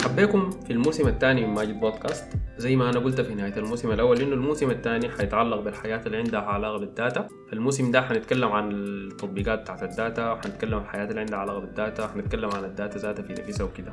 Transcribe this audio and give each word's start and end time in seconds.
مرحبا 0.00 0.24
بكم 0.24 0.50
في 0.50 0.72
الموسم 0.72 1.08
الثاني 1.08 1.46
من 1.46 1.54
ماجد 1.54 1.80
بودكاست. 1.80 2.24
زي 2.58 2.76
ما 2.76 2.90
أنا 2.90 2.98
قلت 2.98 3.20
في 3.20 3.34
نهاية 3.34 3.56
الموسم 3.56 3.92
الأول 3.92 4.20
إنه 4.20 4.34
الموسم 4.34 4.70
الثاني 4.70 5.08
حيتعلق 5.10 5.60
بالحاجات 5.60 6.00
اللي 6.06 6.16
عندها 6.16 6.40
علاقه 6.40 6.78
بال 6.78 6.95
data 6.95 7.28
الموسم 7.52 7.90
ده 7.90 8.02
حنتكلم 8.02 8.48
عن 8.52 8.70
التطبيقات 8.72 9.60
بتاعت 9.60 9.82
ال 9.82 9.92
data 9.92 10.32
وحنتكلم 10.32 10.74
عن 10.74 10.82
الحاجات 10.82 11.04
اللي 11.04 11.20
عندها 11.20 11.38
علاقه 11.38 11.58
بال 11.58 11.73
data 11.73 12.04
وحنتكلم 12.04 12.50
عن 12.54 12.64
ال 12.64 12.71
data 12.71 12.98
ذاتها 12.98 13.22
في 13.22 13.32
نفسها 13.32 13.66
وكده. 13.66 13.92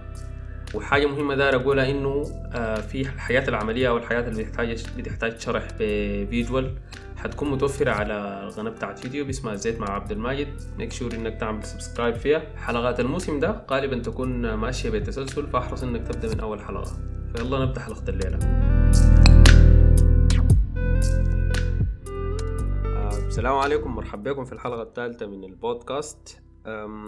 وحاجة 0.73 1.05
مهمة 1.05 1.35
داير 1.35 1.55
أقولها 1.55 1.89
إنه 1.91 2.23
آه، 2.53 2.75
في 2.75 3.01
الحاجات 3.01 3.47
العملية 3.47 3.89
أو 3.89 3.97
الحاجات 3.97 4.27
اللي 4.27 4.43
بتحتاج 4.43 4.83
بتحتاج 4.97 5.39
شرح 5.39 5.67
ب 5.79 5.93
visual 5.93 6.73
حتكون 7.17 7.51
متوفرة 7.51 7.91
على 7.91 8.43
القناة 8.43 8.71
بتاعت 8.71 9.05
يوتيوب 9.05 9.29
اسمها 9.29 9.55
زيت 9.55 9.79
مع 9.79 9.89
عبد 9.89 10.11
الماجد. 10.11 10.61
make 10.77 10.91
sure 10.91 11.13
إنك 11.13 11.39
تعمل 11.39 11.63
subscribe 11.63 12.15
فيها. 12.15 12.55
حلقات 12.55 12.99
الموسم 12.99 13.39
ده 13.39 13.65
غالبا 13.71 13.99
تكون 13.99 14.53
ماشية 14.53 14.89
بالتسلسل 14.89 15.47
فأحرص 15.47 15.83
إنك 15.83 16.07
تبدأ 16.07 16.35
من 16.35 16.39
أول 16.39 16.61
حلقة. 16.61 16.91
فيلا 17.35 17.65
نبدأ 17.65 17.79
حلقة 17.79 18.09
الليلة. 18.09 18.37
آه، 22.85 23.27
السلام 23.27 23.55
عليكم. 23.55 23.95
مرحبا 23.95 24.31
بكم 24.31 24.45
في 24.45 24.53
الحلقة 24.53 24.81
الثالثة 24.81 25.25
من 25.25 25.43
البودكاست. 25.43 26.41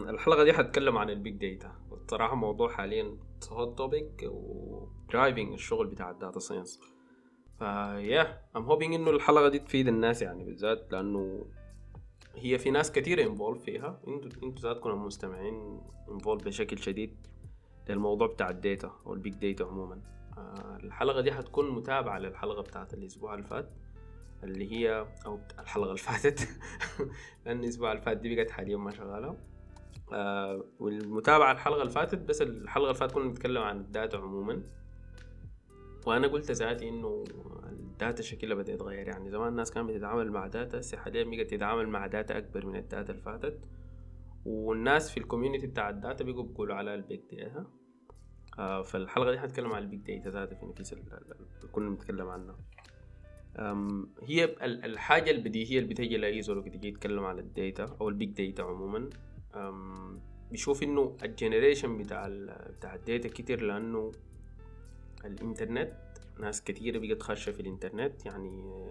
الحلقة 0.10 0.44
دي 0.44 0.54
حتكلم 0.54 0.98
عن 0.98 1.10
ال 1.10 1.16
big 1.16 1.34
data 1.34 1.72
والصراحة 1.92 2.36
موضوع 2.36 2.70
حاليا 2.70 3.18
hot 3.50 3.78
topic 3.78 4.26
و 4.26 4.42
driving 4.42 5.54
الشغل 5.54 5.88
بتاع 5.88 6.12
ال 6.12 6.17
data 6.17 6.40
science 6.40 6.80
ف 7.60 8.42
I 8.56 8.58
am 8.58 8.64
hoping 8.64 8.94
إنه 8.94 9.12
الحلقة 9.12 9.50
دي 9.50 9.60
تفيد 9.60 9.88
الناس 9.88 10.22
يعني 10.22 10.44
بالذات 10.44 10.92
لأنه 10.92 11.46
هي 12.36 12.58
في 12.58 12.72
ناس 12.72 12.92
كثيرة 12.92 13.24
involved 13.24 13.64
فيها. 13.64 14.00
أنتوا 14.08 14.32
إنتوا 14.44 14.70
ذاتكم 14.70 14.90
المستمعين 14.90 15.82
involved 16.12 16.44
بشكل 16.44 16.78
شديد 16.78 17.28
للموضوع 17.90 18.28
بتاع 18.28 18.50
ال 18.50 18.58
data 18.58 18.92
أو 19.06 19.14
ال 19.14 19.19
big 19.19 19.34
data 19.34 19.64
عموما. 19.64 20.02
آه، 20.38 20.78
الحلقة 20.84 21.22
دي 21.22 21.32
حتكون 21.32 21.72
متابعة 21.72 22.20
للحلقة 22.20 22.62
بتاعت 22.62 22.94
الأسبوع 22.94 23.34
اللي 23.34 23.46
فات 23.46 23.70
اللي 24.44 24.72
هي 24.72 25.08
أو 25.26 25.40
الحلقة 25.60 25.88
اللي 25.88 25.98
فاتت. 25.98 26.50
لأن 27.46 27.60
الأسبوع 27.60 27.92
اللي 27.92 28.02
فات 28.02 28.18
دي 28.18 28.36
بقت 28.36 28.52
حاليا 28.52 28.78
ما 28.78 28.92
شغالة. 28.92 29.38
آه 30.14 30.64
والمتابعة 30.80 31.52
الحلقة 31.52 31.82
اللي 31.82 31.94
فاتت 31.94 32.20
بس 32.20 32.42
الحلقة 32.42 32.86
اللي 32.86 33.00
فاتت 33.00 33.14
كنا 33.14 33.30
نتكلم 33.30 33.62
عن 33.62 33.78
ال 33.78 33.86
data 33.86 34.18
عموما. 34.18 34.64
وأنا 36.08 36.28
قلت 36.28 36.52
ذاتي 36.52 36.90
إنه 36.90 37.24
ال 37.72 37.82
data 37.82 38.24
شكلها 38.24 38.56
بدأ 38.56 38.74
يتغير 38.74 39.08
يعني 39.08 39.30
زمان 39.30 39.48
الناس 39.48 39.72
كانت 39.72 39.90
بتتعامل 39.90 40.32
مع 40.32 40.48
data 40.48 40.80
هسه 40.80 40.98
حاليا 40.98 41.24
بقت 41.24 41.52
تتعامل 41.52 41.88
مع 41.90 42.08
data 42.08 42.38
أكبر 42.38 42.66
من 42.66 42.76
ال 42.76 42.83
data 42.83 43.12
اللي 43.12 43.22
فاتت. 43.22 43.70
والناس 44.46 45.12
في 45.12 45.18
ال 45.18 45.23
community 45.23 45.68
بتاع 45.68 45.90
ال 45.90 45.96
data 45.96 46.24
بيقوا 46.24 46.44
بيقولوا 46.44 46.76
على 46.76 46.96
ال 46.96 47.02
big 47.02 47.20
data 47.32 47.66
آه 48.60 48.82
فالحلقة 48.82 49.32
دي 49.32 49.40
حنتكلم 49.40 49.74
عن 49.74 49.84
ال 49.84 49.88
big 49.88 50.00
data 50.00 50.30
ذاتها 50.30 50.56
في 50.56 50.64
اللي 50.94 51.72
كنا 51.72 51.90
بنتكلم 51.90 52.28
عنها. 52.30 52.56
هي 54.24 54.56
الحاجة 54.64 55.32
البديهية 55.32 55.80
اللي 55.80 55.90
بتجي 55.90 56.18
لأي 56.18 56.42
زول 56.42 56.64
تجي 56.64 56.88
يتكلم 56.88 57.24
عن 57.24 57.40
ال 57.40 57.51
data 57.51 57.98
أو 58.02 58.10
ال 58.10 58.15
big 58.15 58.30
data 58.30 58.62
عموما. 58.62 59.10
بشوف 60.52 60.84
إنه 60.84 61.18
ال 61.24 61.30
generation 61.30 61.98
بتاع 61.98 62.28
بتاع 62.78 62.96
ال 62.96 63.02
data 63.02 63.30
كتير 63.30 63.62
لأنه 63.62 64.12
الإنترنت 65.26 65.94
ناس 66.40 66.64
كتيرة 66.64 67.00
بقت 67.00 67.22
خاشة 67.22 67.52
في 67.52 67.60
الإنترنت 67.60 68.26
يعني 68.26 68.50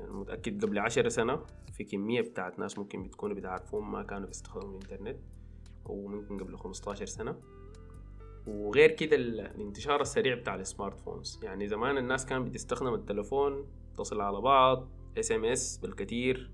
متأكد 0.09 0.65
قبل 0.65 0.79
عشر 0.79 1.09
سنة 1.09 1.41
في 1.73 1.85
كمية 1.85 2.21
بتاعت 2.21 2.59
ناس 2.59 2.79
ممكن 2.79 3.03
بتكونوا 3.03 3.37
بتعرفون 3.37 3.85
ما 3.85 4.03
كانوا 4.03 4.27
بيستخدموا 4.27 4.79
الإنترنت 4.79 5.19
أو 5.87 6.07
ممكن 6.07 6.39
قبل 6.39 6.57
خمستاشر 6.57 7.07
سنة. 7.07 7.37
وغير 8.47 8.91
كده 8.91 9.17
الانتشار 9.17 10.01
السريع 10.01 10.35
بتاع 10.35 10.55
ال 10.55 10.62
smart 10.62 11.01
phones. 11.01 11.41
يعني 11.43 11.69
زمان 11.69 11.99
الناس 11.99 12.27
كانت 12.27 12.49
بتستخدم 12.49 12.95
التلفون 12.95 13.67
تصل 13.97 14.21
على 14.21 14.41
بعض 14.41 14.89
SMS 15.19 15.79
بالكثير 15.79 16.51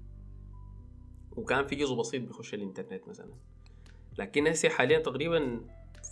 وكان 1.36 1.66
في 1.66 1.76
جزء 1.76 1.94
بسيط 1.94 2.22
بيخش 2.22 2.54
الإنترنت 2.54 3.08
مثلا. 3.08 3.32
لكن 4.18 4.46
هسه 4.46 4.68
حاليا 4.68 4.98
تقريبا 4.98 5.60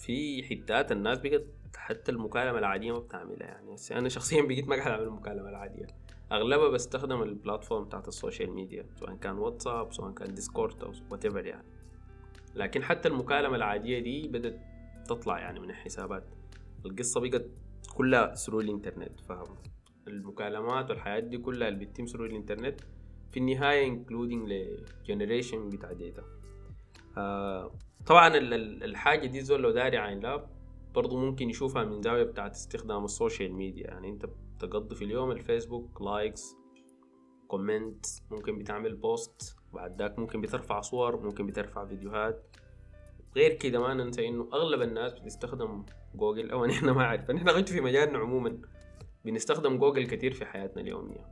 في 0.00 0.42
حتات 0.42 0.92
الناس 0.92 1.18
بقت 1.18 1.44
حتى 1.76 2.12
المكالمة 2.12 2.58
العادية 2.58 2.92
ما 2.92 2.98
بتعملها 2.98 3.46
يعني. 3.46 3.74
هسه 3.74 3.98
أنا 3.98 4.08
شخصيا 4.08 4.42
بقيت 4.48 4.68
ما 4.68 4.76
قاعد 4.76 4.90
أعمل 4.90 5.02
المكالمة 5.02 5.48
العادية. 5.48 5.86
أغلبها 6.32 6.68
بستخدم 6.68 7.22
ال 7.22 7.29
platform 7.29 7.84
بتاعت 7.84 8.08
ال 8.08 8.14
social 8.14 8.52
media 8.52 8.86
سواء 9.00 9.14
كان 9.14 9.38
واتساب 9.38 9.92
سواء 9.92 10.12
كان 10.12 10.34
Discord 10.34 10.84
أو 10.84 10.92
whatever 11.10 11.24
يعني. 11.24 11.66
لكن 12.54 12.82
حتى 12.82 13.08
المكالمة 13.08 13.56
العادية 13.56 13.98
دي 13.98 14.28
بدأت 14.28 14.60
تطلع 15.08 15.38
يعني 15.38 15.60
من 15.60 15.70
الحسابات. 15.70 16.24
القصة 16.86 17.20
بقت 17.20 17.46
كلها 17.94 18.34
through 18.34 18.60
الإنترنت 18.60 19.20
فاهم؟ 19.20 19.56
المكالمات 20.08 20.90
والحاجات 20.90 21.20
دي 21.20 21.38
كلها 21.38 21.68
اللي 21.68 21.84
بتتم 21.84 22.06
through 22.06 22.24
الإنترنت 22.24 22.80
في 23.32 23.40
النهاية 23.40 23.86
including 23.86 24.48
ل 24.48 24.59
generation 24.59 25.68
بتاع 25.68 25.92
data 25.92 26.22
آه 27.16 27.72
طبعا 28.06 28.36
الحاجة 28.84 29.26
دي 29.26 29.40
زول 29.40 29.62
لو 29.62 29.70
داير 29.70 29.98
يعاين 29.98 30.20
لها 30.20 30.50
برضو 30.94 31.18
ممكن 31.18 31.50
يشوفها 31.50 31.84
من 31.84 32.02
زاوية 32.02 32.22
بتاعت 32.22 32.50
استخدام 32.50 33.04
ال 33.04 33.11
social 33.11 33.52
media. 33.54 33.86
يعني 33.86 34.08
انت 34.08 34.26
بتقضي 34.56 34.94
في 34.94 35.04
اليوم 35.04 35.30
الفيسبوك 35.30 36.02
likes 36.02 36.56
comment 37.48 38.06
ممكن 38.30 38.58
بتعمل 38.58 38.96
post 38.96 39.56
بعد 39.72 40.02
ذاك 40.02 40.18
ممكن 40.18 40.40
بترفع 40.40 40.80
صور 40.80 41.20
ممكن 41.20 41.46
بترفع 41.46 41.84
فيديوهات. 41.84 42.56
غير 43.36 43.52
كده 43.52 43.80
ما 43.80 43.94
ننسى 43.94 44.28
إنه 44.28 44.48
أغلب 44.52 44.82
الناس 44.82 45.12
بتستخدم 45.12 45.84
جوجل. 46.14 46.50
أو 46.50 46.66
نحن 46.70 46.90
ما 46.90 47.04
عارف. 47.04 47.30
نحن 47.30 47.48
غير 47.48 47.66
في 47.66 47.80
مجالنا 47.80 48.18
عموما. 48.18 48.58
بنستخدم 49.24 49.78
جوجل 49.78 50.06
كتير 50.06 50.32
في 50.32 50.44
حياتنا 50.44 50.82
اليومية. 50.82 51.26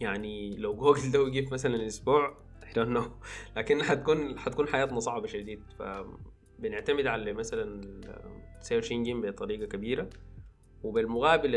يعني 0.00 0.56
لو 0.56 0.74
جوجل 0.74 1.10
ده 1.12 1.22
وقف 1.22 1.52
مثلا 1.52 1.86
أسبوع 1.86 2.36
I 2.62 2.78
don't 2.78 2.96
know. 2.98 3.08
لكن 3.56 3.82
حتكون 3.82 4.38
حتكون 4.38 4.68
حياتنا 4.68 5.00
صعبة 5.00 5.26
شديد. 5.26 5.62
فبنعتمد 6.58 7.06
على 7.06 7.32
مثلا 7.32 7.80
ال 8.60 8.65
search 8.65 8.92
engine 8.92 9.20
بطريقة 9.20 9.66
كبيرة 9.66 10.10
وبالمقابل 10.82 11.54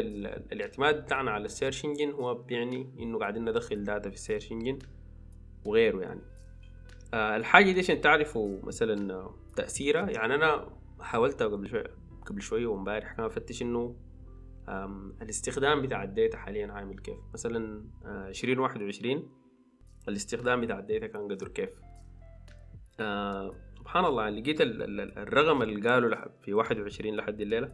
الاعتماد 0.52 1.04
بتاعنا 1.04 1.32
على 1.32 1.46
ال 1.46 1.51
search 1.51 1.86
engine 1.86 2.12
هو 2.12 2.34
بيعني 2.36 2.94
إنه 3.00 3.20
قاعدين 3.20 3.50
ندخل 3.50 3.84
data 3.84 4.10
في 4.10 4.16
ال 4.16 4.21
search 4.21 4.52
engine 4.52 4.80
وغيره 5.66 6.02
يعني. 6.02 6.22
آه 7.14 7.36
الحاجة 7.36 7.72
دي 7.72 7.80
عشان 7.80 8.02
تعرفوا 8.02 8.60
مثلا 8.64 9.30
تأثيرها 9.56 10.10
يعني 10.10 10.36
أنا 10.36 10.70
حاولت 11.00 11.44
قبل 11.44 11.70
شوي 11.70 11.84
قبل 12.26 12.42
شوية 12.42 12.68
وامبارح 12.68 13.14
كان 13.14 13.26
أفتش 13.26 13.62
إنه 13.62 13.96
الاستخدام 15.22 15.82
بتاع 15.82 16.04
ال 16.04 16.11
data 16.11 16.38
حاليا 16.38 16.72
عامل 16.72 17.00
كيف. 17.00 17.18
مثلا 17.34 17.84
عشرين 18.06 18.60
واحد 18.60 18.82
وعشرين 18.82 19.30
الاستخدام 20.08 20.62
بتاع 20.62 20.80
ال 20.80 20.85
data 20.85 21.08
كان 21.08 21.32
قدر 21.32 21.48
كيف. 21.48 21.70
آه 23.00 23.56
سبحان 23.90 24.06
الله 24.06 24.30
لقيت 24.30 24.62
الرقم 24.62 25.62
اللي 25.62 25.90
قالوا 25.90 26.16
في 26.42 26.54
واحد 26.54 26.80
وعشرين 26.80 27.16
لحد 27.16 27.42
الليلة 27.42 27.72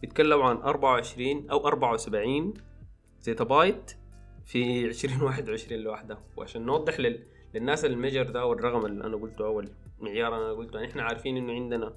بيتكلموا 0.00 0.44
عن 0.44 0.56
أربعة 0.56 0.92
وعشرين 0.92 1.50
أو 1.50 1.66
أربعة 1.66 1.92
وسبعين 1.92 2.54
زيتا 3.20 3.44
بايت 3.44 3.92
في 4.44 4.88
عشرين 4.88 5.22
واحد 5.22 5.48
وعشرين 5.48 5.80
لوحدها 5.80 6.22
وعشان 6.36 6.66
نوضح 6.66 7.00
لل... 7.00 7.26
للناس 7.54 7.84
ال 7.84 7.90
measure 7.90 8.30
ده 8.30 8.46
والرقم 8.46 8.86
اللي 8.86 9.04
أنا 9.04 9.16
قلته 9.16 9.46
أول 9.46 9.68
معيار 10.00 10.36
أنا 10.36 10.52
قلته 10.52 10.84
إحنا 10.84 11.02
عارفين 11.02 11.36
إنه 11.36 11.52
عندنا 11.52 11.94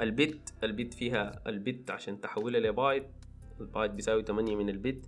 البت 0.00 0.54
البت 0.64 0.94
فيها 0.94 1.42
البت 1.46 1.90
عشان 1.90 2.20
تحولها 2.20 2.60
لبايت 2.60 3.06
البايت 3.60 3.90
بيساوي 3.90 4.22
تمانية 4.22 4.56
من 4.56 4.68
البت 4.68 5.06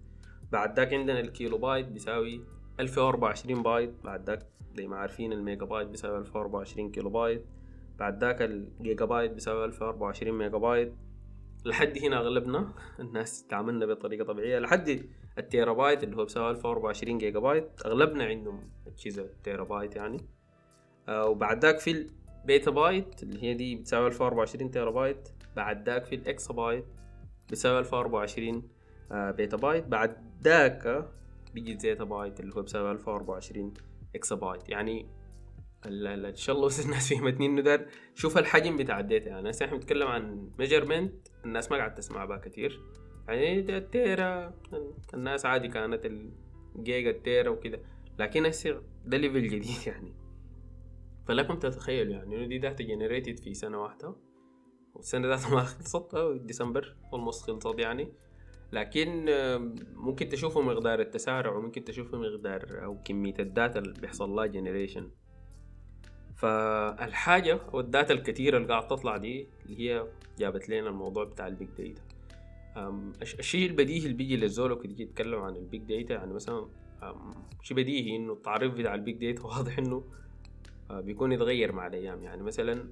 بعد 0.52 0.76
ذاك 0.76 0.94
عندنا 0.94 1.20
الكيلو 1.20 1.58
بايت 1.58 1.88
بيساوي 1.88 2.40
ألف 2.80 2.98
وأربعة 2.98 3.28
وعشرين 3.28 3.62
بايت. 3.62 3.94
بعد 4.04 4.30
ذاك 4.30 4.46
زي 4.74 4.86
ما 4.86 4.96
عارفين 4.96 5.32
الميجا 5.32 5.64
بايت 5.64 5.88
بيساوي 5.88 6.18
ألف 6.18 6.36
وأربعة 6.36 6.58
وعشرين 6.58 6.90
كيلو 6.90 7.10
بايت. 7.10 7.44
بعد 7.98 8.24
ذاك 8.24 8.42
الجيجا 8.42 9.04
بايت 9.04 9.30
بيساوي 9.30 9.64
ألف 9.64 9.82
وأربعة 9.82 10.06
وعشرين 10.06 10.34
ميجا 10.34 10.58
بايت 10.58 10.94
لحد 11.64 11.98
هنا 11.98 12.18
أغلبنا 12.18 12.72
الناس 13.00 13.46
تعاملنا 13.46 13.86
بطريقة 13.86 14.24
طبيعية. 14.24 14.58
لحد 14.58 15.06
التيرا 15.38 15.72
بايت 15.72 16.04
اللي 16.04 16.16
هو 16.16 16.24
بيساوي 16.24 16.50
ألف 16.50 16.64
وأربعة 16.64 16.84
وعشرين 16.84 17.18
جيجا 17.18 17.38
بايت 17.38 17.86
أغلبنا 17.86 18.24
عندهم 18.24 18.70
أجهزة 18.86 19.30
تيرا 19.44 19.64
بايت 19.64 19.96
يعني. 19.96 20.26
آه 21.08 21.26
وبعد 21.28 21.62
ذاك 21.64 21.78
في 21.78 22.06
البيتا 22.42 22.70
بايت 22.70 23.22
اللي 23.22 23.42
هي 23.42 23.54
دي 23.54 23.76
بتساوي 23.76 24.06
ألف 24.06 24.20
وأربعة 24.20 24.38
وعشرين 24.38 24.70
تيرا 24.70 24.90
بايت 24.90 25.28
بعد 25.56 25.88
ذاك 25.88 26.04
في 26.04 26.14
الإكسا 26.14 26.54
بايت 26.54 26.84
بيساوي 27.50 27.78
ألف 27.78 27.94
وأربعة 27.94 28.18
وعشرين 28.18 28.62
بيتا 29.10 29.56
بايت 29.56 29.86
بعد 29.86 30.16
ذاك 30.42 31.08
بيجي 31.54 31.78
زيتا 31.78 32.04
بايت 32.04 32.40
اللي 32.40 32.54
هو 32.56 32.62
بيساوي 32.62 32.90
ألف 32.90 33.08
وأربعة 33.08 33.34
وعشرين 33.34 33.74
إكسا 34.14 34.34
بايت 34.34 34.68
يعني 34.68 35.06
إن 35.86 36.36
شاء 36.36 36.56
الله 36.56 36.66
بس 36.66 36.80
الناس 36.86 37.12
فهمتني 37.12 37.46
إنه 37.46 37.60
دار 37.62 37.86
شوف 38.14 38.38
الحجم 38.38 38.76
بتاع 38.76 39.00
ال 39.00 39.05
data. 39.05 39.28
يعني 39.28 39.50
هسه 39.50 39.66
إحنا 39.66 39.76
بنتكلم 39.76 40.08
عن 40.08 40.50
measurement 40.58 41.28
الناس 41.44 41.70
ما 41.70 41.76
قاعد 41.76 41.94
تسمع 41.94 42.24
بها 42.24 42.36
كتير. 42.36 42.80
يعني 43.28 43.76
التيرا 43.76 44.54
الناس 45.14 45.46
عادي 45.46 45.68
كانت 45.68 46.06
الجيجا 46.76 47.10
التيرا 47.10 47.50
وكده. 47.50 47.80
لكن 48.18 48.46
هسه 48.46 48.82
ده 49.04 49.16
level 49.16 49.48
جديد 49.48 49.86
يعني. 49.86 50.14
فلكم 51.28 51.58
تتخيلوا 51.58 52.14
يعني 52.14 52.36
إنه 52.36 52.46
دي 52.46 52.58
data 52.58 52.84
generated 52.84 53.38
في 53.38 53.54
سنة 53.54 53.82
واحدة. 53.82 54.16
والسنة 54.94 55.28
ذاتها 55.28 55.54
ما 55.54 55.60
خلصت 55.60 56.16
ديسمبر 56.40 56.96
almost 57.12 57.50
خلصت 57.50 57.78
يعني. 57.78 58.12
لكن 58.72 59.26
ممكن 59.94 60.28
تشوفوا 60.28 60.62
مقدار 60.62 61.00
التسارع 61.00 61.56
وممكن 61.56 61.84
تشوفوا 61.84 62.18
مقدار 62.18 62.84
أو 62.84 63.02
كمية 63.02 63.34
ال 63.38 63.46
data 63.46 63.78
اللي 63.78 64.00
بيحصل 64.00 64.30
لها 64.30 64.46
generation 64.46 65.10
فالحاجة 66.36 67.60
أو 67.74 67.80
ال 67.80 67.87
data 67.87 68.14
الكثيرة 68.14 68.56
اللي 68.56 68.68
قاعد 68.68 68.88
تطلع 68.88 69.16
دي 69.16 69.48
اللي 69.66 69.78
هي 69.78 70.06
جابت 70.38 70.68
لنا 70.68 70.88
الموضوع 70.88 71.24
بتاع 71.24 71.46
ال 71.46 71.52
big 71.52 71.68
data. 71.78 72.02
الشيء 73.22 73.70
البديهي 73.70 74.04
اللي 74.04 74.16
بيجي 74.16 74.36
للزول 74.36 74.72
وكده 74.72 74.92
يجي 74.92 75.02
يتكلم 75.02 75.42
عن 75.42 75.56
ال 75.56 75.63
big 75.63 75.82
data 75.82 76.14
يعني 76.14 76.32
مثلا 76.32 76.66
شيء 77.62 77.76
بديهي 77.76 78.16
إنه 78.16 78.32
التعريف 78.32 78.74
بتاع 78.74 78.94
ال 78.94 79.00
big 79.00 79.16
data 79.16 79.46
واضح 79.48 79.78
إنه 79.78 80.04
آه، 80.90 81.00
بيكون 81.00 81.32
يتغير 81.32 81.72
مع 81.72 81.86
الأيام. 81.86 82.22
يعني 82.22 82.42
مثلا 82.42 82.88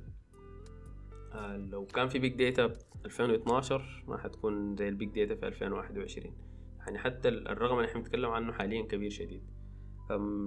آه، 1.33 1.57
لو 1.57 1.87
كان 1.87 2.09
في 2.09 2.19
big 2.19 2.35
data 2.35 2.73
2012 3.05 4.05
ما 4.09 4.19
حتكون 4.19 4.77
زي 4.77 4.89
ال 4.89 4.94
big 4.94 5.09
data 5.09 5.35
في 5.35 5.47
2021 5.47 6.35
يعني 6.79 6.99
حتى 6.99 7.29
الرقم 7.29 7.77
اللي 7.77 7.89
إحنا 7.89 8.01
بنتكلم 8.01 8.31
عنه 8.31 8.53
حاليا 8.53 8.83
كبير 8.83 9.11
شديد. 9.11 9.43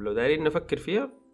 لو 0.01 0.13
دايرين 0.13 0.44
نفكر 0.44 0.77
فيها 0.77 1.25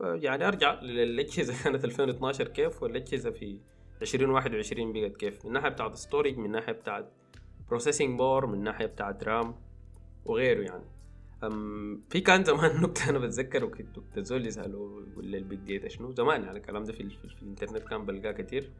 يعني 0.00 0.48
أرجع 0.48 0.80
للاجهزه 0.82 1.54
كانت 1.64 1.84
2012 1.84 2.48
كيف 2.48 2.82
والاجهزه 2.82 3.30
في 3.30 3.60
2021 4.02 4.92
بقت 4.92 5.16
كيف. 5.16 5.46
من 5.46 5.52
ناحية 5.52 5.68
بتاعت 5.68 5.96
storage 5.96 6.38
من 6.38 6.50
ناحية 6.50 6.72
بتاعت 6.72 7.12
processing 7.68 8.18
power 8.18 8.46
من 8.46 8.62
ناحية 8.62 8.86
بتاعت 8.86 9.24
RAM 9.24 9.54
وغيره 10.24 10.62
يعني. 10.62 10.84
أم 11.44 12.02
في 12.10 12.20
كان 12.20 12.44
زمان 12.44 12.76
نكتة 12.82 13.10
أنا 13.10 13.18
بتذكر 13.18 13.64
وكنت 13.64 13.98
الزول 14.16 14.46
يسألوا 14.46 15.02
يقول 15.12 15.26
لي 15.26 15.38
ال 15.38 15.43
big 15.43 15.58
data 15.58 15.88
شنو؟ 15.88 16.12
زمان 16.12 16.44
يعني 16.44 16.56
الكلام 16.58 16.84
ده 16.84 16.92
في, 16.92 17.08
في, 17.08 17.28
في 17.28 17.42
الإنترنت 17.42 17.88
كان 17.88 18.04
بلقاه 18.06 18.32
كتير. 18.32 18.70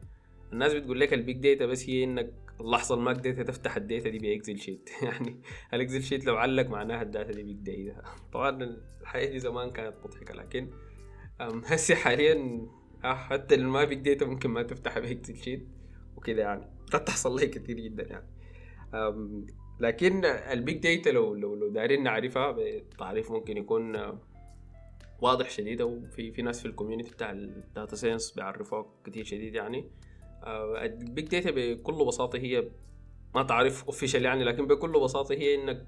الناس 0.53 0.73
بتقول 0.73 0.99
لك 0.99 1.13
ال 1.13 1.19
big 1.19 1.37
data 1.37 1.65
بس 1.65 1.89
هي 1.89 2.03
إنك 2.03 2.33
اللحظة 2.61 2.95
اللي 2.95 3.05
ما 3.05 3.11
قدرت 3.11 3.39
تفتح 3.39 3.75
ال 3.75 3.82
data 3.82 4.09
دي 4.09 4.19
ب 4.19 4.26
Excel 4.26 4.59
sheet. 4.59 4.89
يعني 5.03 5.41
ال 5.73 5.78
Excel 5.78 6.03
sheet 6.03 6.25
لو 6.25 6.37
علق 6.37 6.69
معناها 6.69 7.01
ال 7.01 7.07
data 7.07 7.31
دي 7.31 7.43
big 7.43 7.57
data 7.57 8.03
طبعا 8.33 8.77
الحاجة 9.01 9.29
دي 9.29 9.39
زمان 9.39 9.71
كانت 9.71 9.95
مضحكة 10.05 10.33
لكن 10.33 10.69
هسه 11.65 11.95
حاليا 11.95 12.67
آه 13.03 13.13
حتى 13.13 13.55
اللي 13.55 13.67
ما 13.67 13.83
big 13.83 13.99
data 13.99 14.25
ممكن 14.25 14.49
ما 14.49 14.63
تفتح 14.63 14.99
ب 14.99 15.05
Excel 15.05 15.37
sheet 15.37 15.67
وكده 16.17 16.41
يعني. 16.41 16.65
قد 16.93 17.05
تحصل 17.05 17.39
لي 17.39 17.47
كثير 17.47 17.79
جدا 17.79 18.03
يعني. 18.03 18.27
لكن 19.79 20.25
ال 20.25 20.38
big 20.38 20.77
data 20.77 21.09
لو 21.09 21.35
لو 21.35 21.55
لو 21.55 21.69
دايرين 21.69 22.03
نعرفها 22.03 22.51
بتعريف 22.51 23.31
ممكن 23.31 23.57
يكون 23.57 24.19
واضح 25.21 25.49
شديد. 25.49 25.81
وفي 25.81 26.31
في 26.31 26.41
ناس 26.41 26.59
في 26.59 26.65
ال 26.65 26.70
community 26.70 27.11
بتاع 27.11 27.31
ال 27.31 27.44
data 27.44 27.95
science 27.95 28.31
بيعرفوها 28.31 28.85
كتير 29.05 29.23
شديد 29.23 29.55
يعني. 29.55 29.91
ال 30.45 30.66
big 30.66 31.27
data 31.27 31.51
بكل 31.51 32.05
بساطة 32.05 32.37
هي 32.37 32.69
ما 33.35 33.43
تعريف 33.43 33.85
official 33.85 34.25
يعني 34.25 34.43
لكن 34.43 34.67
بكل 34.67 34.91
بساطة 34.91 35.33
هي 35.33 35.55
إنك 35.55 35.85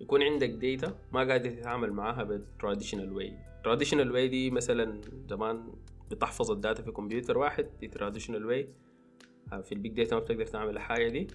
يكون 0.00 0.22
عندك 0.22 0.50
data 0.50 0.98
ما 1.12 1.20
قادر 1.20 1.50
تتعامل 1.50 1.92
معاها 1.92 2.22
بال 2.22 2.36
traditional 2.36 3.12
way 3.12 3.32
traditional 3.64 4.12
way 4.12 4.28
دي 4.28 4.50
مثلا 4.50 5.00
زمان 5.28 5.72
بتحفظ 6.10 6.50
ال 6.50 6.56
data 6.56 6.82
في 6.82 6.92
كمبيوتر 6.92 7.38
واحد 7.38 7.66
دي 7.80 7.88
traditional 7.88 8.46
way 8.46 8.68
في 9.60 9.72
ال 9.72 9.77
big 9.77 9.92
data 9.92 10.16
ما 10.16 10.20
بتقدر 10.22 10.46
تعمل 10.46 10.76
الحاجة 10.76 11.08
دي. 11.08 11.26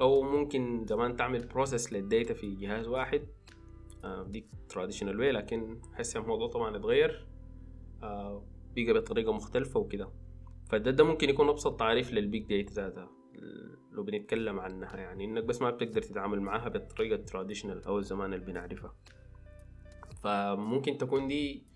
أو 0.00 0.22
ممكن 0.22 0.86
زمان 0.86 1.16
تعمل 1.16 1.46
process 1.46 1.92
لل 1.92 2.06
data 2.06 2.34
في 2.34 2.54
جهاز 2.54 2.88
واحد. 2.88 3.22
آه، 4.04 4.22
دي 4.22 4.46
traditional 4.68 5.20
way 5.20 5.32
لكن 5.32 5.80
هسه 5.94 6.20
الموضوع 6.20 6.48
طبعا 6.48 6.76
اتغير. 6.76 7.26
آه، 8.02 8.44
بقى 8.76 8.92
بطريقة 8.92 9.32
مختلفة 9.32 9.80
وكده. 9.80 10.08
فده 10.74 10.90
ده 10.90 11.04
ممكن 11.04 11.28
يكون 11.28 11.48
أبسط 11.48 11.78
تعريف 11.78 12.12
لل 12.12 12.24
big 12.24 12.42
data 12.42 12.72
ذاتها 12.72 13.10
لو 13.92 14.02
بنتكلم 14.02 14.60
عنها 14.60 14.96
يعني. 14.96 15.24
إنك 15.24 15.44
بس 15.44 15.62
ما 15.62 15.70
بتقدر 15.70 16.02
تتعامل 16.02 16.40
معاها 16.40 16.68
بالطريقة 16.68 17.14
ال 17.14 17.20
traditional 17.20 17.84
أو 17.84 17.98
الزمان 17.98 18.34
اللي 18.34 18.44
بنعرفها. 18.44 18.94
فممكن 20.22 20.98
تكون 20.98 21.26
دي 21.26 21.66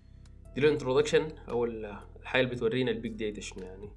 دي 0.55 0.61
ال 0.61 0.66
introduction 0.66 1.31
أو 1.49 1.65
الحاجة 1.65 2.41
اللي 2.41 2.55
بتورينا 2.55 2.91
ال 2.91 2.96
big 2.96 3.11
data 3.11 3.41
شنو 3.41 3.63
يعني. 3.63 3.89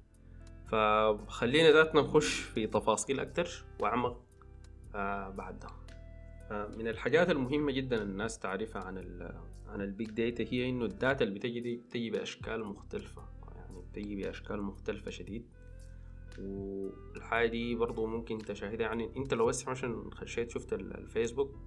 فخلينا 0.67 1.71
ذاتنا 1.71 2.01
نخش 2.01 2.39
في 2.39 2.67
تفاصيل 2.67 3.19
أكتر 3.19 3.65
وأعمق 3.79 4.21
آه 4.95 5.29
بعدها. 5.29 5.85
آه 6.51 6.67
من 6.77 6.87
الحاجات 6.87 7.29
المهمة 7.29 7.71
جدا 7.71 8.01
الناس 8.03 8.39
تعرفها 8.39 8.81
عن 8.81 8.97
ال 8.97 9.41
عن 9.67 9.81
ال 9.81 9.88
big 9.88 10.09
data 10.09 10.43
هي 10.43 10.69
إنه 10.69 10.85
ال 10.85 10.93
data 10.93 11.23
اللي 11.23 11.35
بتجي 11.35 11.59
دي 11.59 11.75
بتجي 11.75 12.09
بأشكال 12.09 12.65
مختلفة. 12.65 13.32
بتجي 13.93 14.15
بأشكال 14.15 14.61
مختلفة 14.61 15.11
شديد. 15.11 15.45
والحاجة 16.39 17.47
دي 17.47 17.75
برضو 17.75 18.05
ممكن 18.05 18.37
تشاهدها 18.37 18.87
يعني 18.87 19.17
أنت 19.17 19.33
لو 19.33 19.45
بس 19.45 19.67
عشان 19.67 20.11
خشيت 20.13 20.49
شفت 20.49 20.73
الفيسبوك 20.73 21.59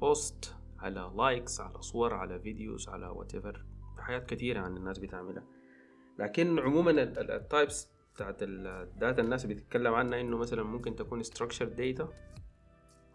post 0.00 0.54
على 0.78 1.12
likes 1.16 1.60
على 1.60 1.82
صور 1.82 2.14
على 2.14 2.40
videos 2.40 2.88
على 2.88 3.08
what 3.08 3.32
حاجات 3.98 4.30
كثيرة 4.30 4.60
عن 4.60 4.76
الناس 4.76 4.98
بتعملها. 4.98 5.44
لكن 6.18 6.58
عموما 6.58 6.90
ال 7.36 7.45
types 7.45 7.90
بتاعت 8.14 8.36
ال 8.42 8.58
data 8.58 9.22
الناس 9.22 9.46
بتتكلم 9.46 9.94
عنها 9.94 10.20
إنه 10.20 10.36
مثلا 10.38 10.62
ممكن 10.62 10.96
تكون 10.96 11.24
structured 11.24 11.76
data. 11.78 12.04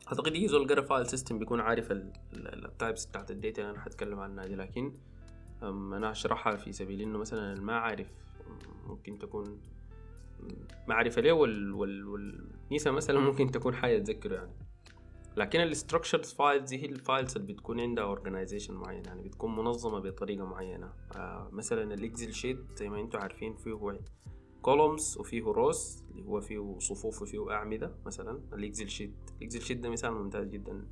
أعتقد 0.07 0.45
زول 0.45 0.67
قرأ 0.67 0.81
file 0.81 1.05
system 1.05 1.39
بيكون 1.39 1.59
عارف 1.59 1.91
ال 2.33 2.45
types 2.45 3.05
بتاعت 3.05 3.31
ال 3.31 3.37
data 3.37 3.61
اللي 3.61 3.71
أنا 3.71 3.81
حتكلم 3.81 4.19
عنها 4.19 4.45
دي 4.45 4.55
لكن 4.55 4.93
أنا 5.63 6.11
هشرحها 6.11 6.55
في 6.55 6.71
سبيل 6.71 7.01
إنه 7.01 7.17
مثلا 7.17 7.61
ما 7.61 7.77
عارف 7.77 8.07
ممكن 8.87 9.17
تكون 9.17 9.61
معرفة 10.87 11.21
ليه 11.21 11.31
وال 11.31 11.73
وال 11.73 12.07
والنسى 12.07 12.91
مثلا 12.91 13.19
ممكن 13.29 13.51
تكون 13.51 13.75
حاجة 13.75 13.99
تذكره 13.99 14.35
يعني. 14.35 14.51
لكن 15.37 15.61
ال 15.61 15.67
structured 15.67 16.25
files 16.25 16.73
هي 16.73 16.85
ال 16.85 16.94
files 16.94 17.35
اللي 17.37 17.53
بتكون 17.53 17.79
عندها 17.79 18.03
organization 18.03 18.73
معين 18.73 19.05
يعني 19.05 19.21
بتكون 19.21 19.55
منظمة 19.55 19.99
بطريقة 19.99 20.45
معينة. 20.45 20.93
آه 21.15 21.49
مثلا 21.51 21.93
ال 21.93 22.00
Excel 22.00 22.33
sheet 22.33 22.59
زي 22.75 22.89
ما 22.89 23.01
أنتم 23.01 23.19
عارفين 23.19 23.55
فيه 23.55 23.99
columns 24.61 25.17
وفيه 25.17 25.43
rows 25.43 26.05
اللي 26.11 26.23
هو 26.23 26.41
فيه 26.41 26.79
صفوف 26.79 27.21
وفيه 27.21 27.51
أعمدة 27.51 27.95
مثلا. 28.05 28.41
ال 28.53 28.59
Excel 28.59 28.89
sheet 28.89 29.13
ال 29.37 29.41
Excel 29.41 29.61
sheet 29.61 29.77
ده 29.77 29.89
مثال 29.89 30.11
ممتاز 30.11 30.47
جدا 30.47 30.87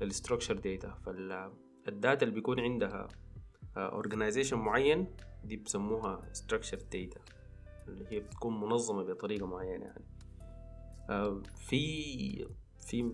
لل 0.00 0.09
structured 0.09 0.54
data 0.54 0.98
فال 1.84 1.97
data 1.97 2.22
اللي 2.22 2.34
بيكون 2.34 2.60
عندها 2.60 3.08
organization 3.78 4.58
معين 4.58 5.06
دي 5.44 5.56
بسموها 5.56 6.22
structured 6.34 6.82
data 6.96 7.18
اللي 7.88 8.06
هي 8.08 8.20
بتكون 8.20 8.60
منظمة 8.60 9.02
بطريقة 9.02 9.46
معينة 9.46 9.84
يعني. 9.84 10.04
في 11.56 12.48
في 12.78 13.12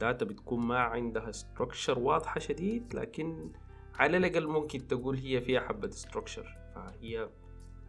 data 0.00 0.24
بتكون 0.24 0.66
ما 0.66 0.78
عندها 0.78 1.32
structure 1.32 1.98
واضحة 1.98 2.40
شديد 2.40 2.94
لكن 2.94 3.52
على 3.94 4.16
الأقل 4.16 4.46
ممكن 4.46 4.86
تقول 4.86 5.16
هي 5.16 5.40
فيها 5.40 5.60
حبة 5.60 5.90
structure. 5.90 6.46
فهي 6.74 7.28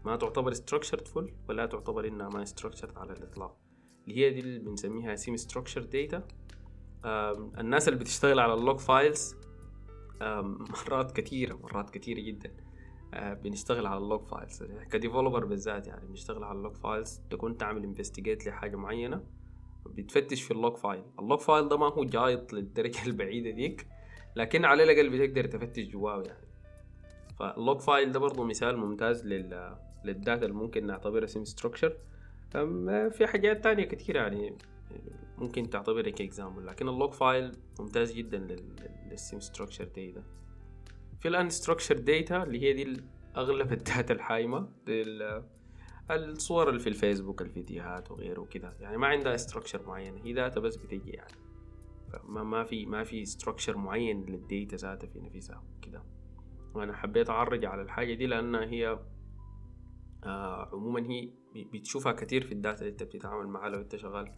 ما 0.06 0.16
تعتبر 0.16 0.54
structured 0.54 1.08
full 1.16 1.32
ولا 1.50 1.66
تعتبر 1.66 2.08
إنها 2.08 2.30
ما 2.30 2.46
structured 2.46 2.98
على 2.98 3.14
الإطلاق. 3.14 3.58
اللي 4.08 4.18
هي 4.18 4.30
دي 4.30 4.40
اللي 4.40 4.60
بنسميها 4.60 5.16
semi 5.16 5.40
structured 5.40 5.88
data 5.94 6.22
الناس 7.60 7.88
اللي 7.88 8.00
بتشتغل 8.00 8.40
على 8.40 8.54
ال 8.54 8.60
log 8.60 8.78
files 8.78 9.36
مرات 10.88 11.12
كثيرة 11.12 11.56
مرات 11.64 11.90
كثيرة 11.90 12.20
جدا. 12.22 12.52
بنشتغل 13.14 13.86
على 13.86 13.98
ال 13.98 14.05
log 14.05 14.26
files. 14.26 14.64
ك 14.92 14.97
developer 14.97 15.46
بالذات 15.46 15.88
يعني 15.88 16.08
بنشتغل 16.08 16.44
على 16.44 16.58
ال 16.58 16.62
log 16.62 16.76
files. 16.76 17.22
تكون 17.30 17.58
تعمل 17.58 17.84
investigate 17.84 18.48
لحاجة 18.48 18.76
معينة 18.76 19.24
بتفتش 19.86 20.42
في 20.44 20.52
ال 20.52 20.58
log 20.58 20.78
file. 20.78 21.04
ال 21.20 21.25
log 21.25 21.40
file 21.40 21.68
ده 21.68 21.78
ما 21.78 21.86
هو 21.86 22.04
جايط 22.04 22.54
للدرجة 22.54 23.06
البعيدة 23.10 23.50
ديك 23.50 23.88
لكن 24.36 24.66
على 24.66 24.84
الأقل 24.84 25.10
بتقدر 25.10 25.46
تفتش 25.46 25.84
جواه 25.84 26.24
يعني. 26.24 26.48
فال 27.40 27.56
log 27.56 27.80
file 27.80 28.12
ده 28.12 28.20
برضه 28.20 28.44
مثال 28.44 28.78
ممتاز 28.78 29.26
لل 29.26 29.78
لل 30.06 30.19
data 30.19 30.46
اللي 30.46 30.56
ممكن 30.56 30.88
نعتبرها 30.88 31.26
semi 31.26 31.46
structured 31.46 31.98
في 33.10 33.28
حاجات 33.28 33.64
تانية 33.64 33.84
كتير 33.84 34.16
يعني 34.16 34.58
ممكن 35.38 35.70
تعتبرها 35.70 36.12
ك 36.12 36.19
example 36.19 36.66
لكن 36.66 36.90
ال 36.90 36.95
log 36.95 37.12
file 37.12 37.52
ممتاز 37.80 38.14
جدا 38.14 38.38
لل 39.12 39.21
semi 39.21 39.40
structured 39.40 39.84
data 39.84 40.24
في 41.22 41.28
ال 41.28 41.50
unstructured 41.50 41.98
data 41.98 42.44
اللي 42.44 42.62
هي 42.62 42.74
دي 42.74 43.04
اغلب 43.38 43.74
ال 43.74 43.82
data 43.82 44.14
الحايمة 44.14 44.70
الصور 46.12 46.70
اللي 46.70 46.80
في 46.80 46.90
الفيسبوك 46.90 47.42
الفيديوهات 47.42 48.12
وغيره 48.12 48.42
وكده. 48.42 48.74
يعني 48.80 48.98
ما 48.98 49.08
عندها 49.08 49.38
structure 49.38 49.88
معين 49.88 50.18
هي 50.18 50.34
data 50.34 50.60
بس 50.60 50.76
بتجي 50.76 51.10
يعني. 51.12 51.34
ما 52.24 52.44
ما 52.44 52.64
في 52.64 52.86
ما 52.86 53.04
في 53.04 53.26
structure 53.26 53.78
معين 53.78 54.26
لل 54.26 54.43
data 54.43 54.76
ذاتها 54.76 55.08
في 55.08 55.20
نفسها 55.20 55.64
كده 55.82 56.04
وأنا 56.74 56.94
حبيت 56.94 57.30
أعرج 57.30 57.66
على 57.66 57.82
الحاجة 57.82 58.14
دي 58.14 58.26
لأنها 58.28 58.66
هي 58.66 59.00
آه 60.24 60.70
عموما 60.74 61.12
هي 61.12 61.30
بتشوفها 61.56 62.12
كتير 62.12 62.42
في 62.46 62.52
ال 62.52 62.57
data 62.57 62.80
اللي 62.80 62.92
أنت 62.92 63.04
بتتعامل 63.04 63.48
معها 63.48 63.70
لو 63.70 63.82
أنت 63.82 63.96
شغال 63.96 64.32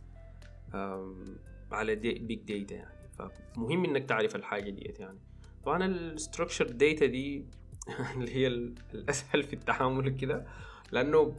على 1.71 1.95
big 1.95 2.39
data 2.39 2.75
يعني. 2.75 2.94
فمهم 3.17 3.85
إنك 3.85 4.05
تعرف 4.05 4.35
الحاجة 4.35 4.69
ديت 4.69 4.99
يعني. 4.99 5.19
طبعا 5.65 5.85
ال 5.85 5.93
structured 5.93 6.67
data 6.67 7.05
دي 7.05 7.45
اللي 8.15 8.35
هي 8.35 8.47
الأسهل 8.47 9.43
في 9.43 9.53
التعامل 9.53 10.09
كده 10.09 10.45
لأنه 10.91 11.35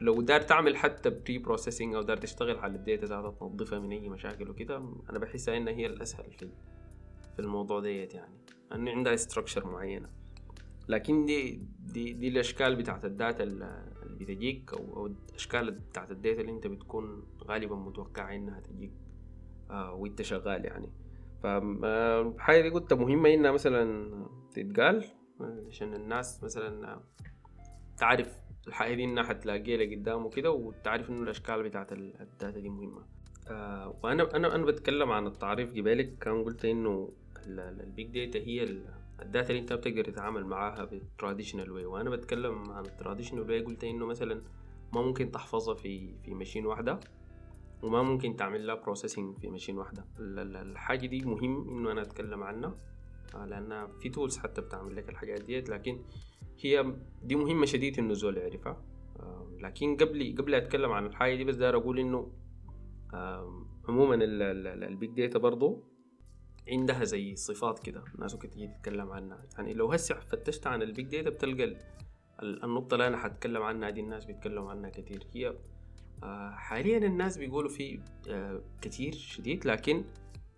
لو 0.00 0.22
دار 0.22 0.40
تعمل 0.40 0.76
حتى 0.76 1.10
pre-processing 1.10 1.94
أو 1.94 2.02
دار 2.02 2.16
تشتغل 2.16 2.58
على 2.58 2.74
ال 2.74 2.80
data 2.80 3.06
ذاتها 3.06 3.30
تنظفها 3.30 3.78
من 3.78 3.92
أي 3.92 4.08
مشاكل 4.08 4.50
وكده 4.50 4.76
أنا 5.10 5.18
بحسها 5.18 5.56
إنها 5.56 5.72
هي 5.72 5.86
الأسهل 5.86 6.32
في 6.32 6.48
في 7.36 7.38
الموضوع 7.42 7.80
ديت 7.80 8.14
يعني. 8.14 8.34
انه 8.72 8.90
عندها 8.90 9.16
structure 9.16 9.66
معينة. 9.66 10.08
لكن 10.88 11.24
دي 11.24 11.60
دي 11.80 12.12
دي 12.12 12.28
الأشكال 12.28 12.76
بتاعت 12.76 13.04
ال 13.04 13.12
data 13.12 13.42
اللي 13.42 13.84
بتجيك 14.20 14.72
أو 14.74 14.96
أو 14.96 15.06
الأشكال 15.06 15.70
بتاعت 15.70 16.10
ال 16.10 16.16
data 16.16 16.40
اللي 16.40 16.52
أنت 16.52 16.66
بتكون 16.66 17.22
غالبا 17.44 17.76
متوقع 17.76 18.34
إنها 18.34 18.60
تجيك. 18.60 18.92
آه 19.70 19.94
وانت 19.94 20.22
شغال 20.22 20.64
يعني. 20.64 20.92
فالحاجه 21.42 22.62
دي 22.62 22.68
قلت 22.68 22.92
مهمة 22.92 23.34
إنها 23.34 23.50
مثلا 23.50 24.10
تتقال 24.52 25.04
عشان 25.68 25.94
الناس 25.94 26.44
مثلا 26.44 27.00
تعرف 27.96 28.40
الحاجة 28.68 28.94
دي 28.94 29.04
إنها 29.04 29.22
حتلاقيها 29.24 29.76
لقدام 29.76 30.26
وكده 30.26 30.50
وتعرف 30.50 31.10
إنه 31.10 31.22
الأشكال 31.22 31.62
بتاعت 31.62 31.92
ال 31.92 32.06
data 32.06 32.60
دي 32.60 32.68
مهمة. 32.68 33.06
آه 33.50 33.98
وأنا 34.02 34.36
أنا 34.36 34.54
أنا 34.54 34.64
بتكلم 34.64 35.12
عن 35.12 35.26
التعريف 35.26 35.70
قبالك 35.70 36.18
كان 36.18 36.44
قلت 36.44 36.64
إنه 36.64 37.12
ال 37.46 37.66
big 37.66 38.26
data 38.26 38.38
هي 38.38 38.62
ال 39.22 39.27
data 39.27 39.48
اللي 39.48 39.60
أنت 39.60 39.72
بتقدر 39.72 40.04
تتعامل 40.04 40.44
معاها 40.46 40.84
بال 40.84 40.97
traditional 40.97 41.70
way 41.72 41.84
وأنا 41.86 42.10
بتكلم 42.10 42.70
عن 42.70 42.84
ال 42.86 42.91
traditional 42.91 43.50
way 43.50 43.60
قلت 43.60 43.84
إنه 43.84 44.06
مثلا 44.06 44.42
ما 44.92 45.02
ممكن 45.02 45.30
تحفظها 45.30 45.74
في 45.74 46.14
في 46.24 46.34
machine 46.34 46.66
واحدة. 46.66 47.00
وما 47.82 48.02
ممكن 48.02 48.36
تعمل 48.36 48.66
لها 48.66 48.74
processing 48.74 49.38
في 49.38 49.48
machine 49.48 49.78
واحدة. 49.78 50.04
الحاجة 50.18 51.06
دي 51.06 51.24
مهم 51.24 51.68
إنه 51.68 51.92
أنا 51.92 52.02
أتكلم 52.02 52.42
عنها 52.42 52.78
آه، 53.34 53.44
لأن 53.46 53.88
في 54.00 54.08
tools 54.08 54.38
حتى 54.38 54.60
بتعمل 54.60 54.96
لك 54.96 55.08
الحاجات 55.08 55.42
ديت 55.42 55.68
لكن 55.68 56.02
هي 56.60 56.94
دي 57.22 57.36
مهمة 57.36 57.66
شديد 57.66 57.98
إنه 57.98 58.10
الزول 58.10 58.36
يعرفها. 58.36 58.84
آه، 59.20 59.48
لكن 59.60 59.96
قبل 59.96 60.34
قبل 60.38 60.54
أتكلم 60.54 60.92
عن 60.92 61.06
الحاجة 61.06 61.34
دي 61.36 61.44
بس 61.44 61.54
داير 61.54 61.76
أقول 61.76 61.98
إنه 61.98 62.32
عموما 63.88 64.14
ال 64.84 64.91
big 64.91 65.10
data 65.10 65.38
برضو 65.38 65.84
عندها 66.68 67.04
زي 67.04 67.36
صفات 67.36 67.78
كده 67.78 68.04
الناس 68.14 68.34
ممكن 68.34 68.50
تيجي 68.50 68.66
تتكلم 68.68 69.10
عنها. 69.12 69.46
يعني 69.58 69.74
لو 69.74 69.92
هسه 69.92 70.14
فتشت 70.14 70.66
عن 70.66 70.82
ال 70.82 70.88
big 70.88 71.06
data 71.06 71.30
بتلقى 71.30 71.76
النقطة 72.42 72.94
اللي 72.94 73.06
أنا 73.06 73.16
حتكلم 73.16 73.62
عنها 73.62 73.90
دي 73.90 74.00
الناس 74.00 74.24
بيتكلموا 74.24 74.70
عنها 74.70 74.90
كتير. 74.90 75.26
هي 75.34 75.48
آه، 75.48 75.54
حاليا 76.56 76.98
الناس 76.98 77.38
بيقولوا 77.38 77.70
في 77.70 78.00
آه، 78.28 78.62
كتير 78.82 79.12
شديد 79.12 79.66
لكن 79.66 80.04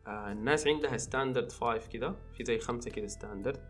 آه، 0.07 0.33
الناس 0.33 0.67
عندها 0.67 0.97
standard 0.97 1.53
five 1.53 1.87
كده 1.87 2.15
في 2.37 2.45
زي 2.45 2.59
خمسة 2.59 2.91
كده 2.91 3.07
standard 3.07 3.61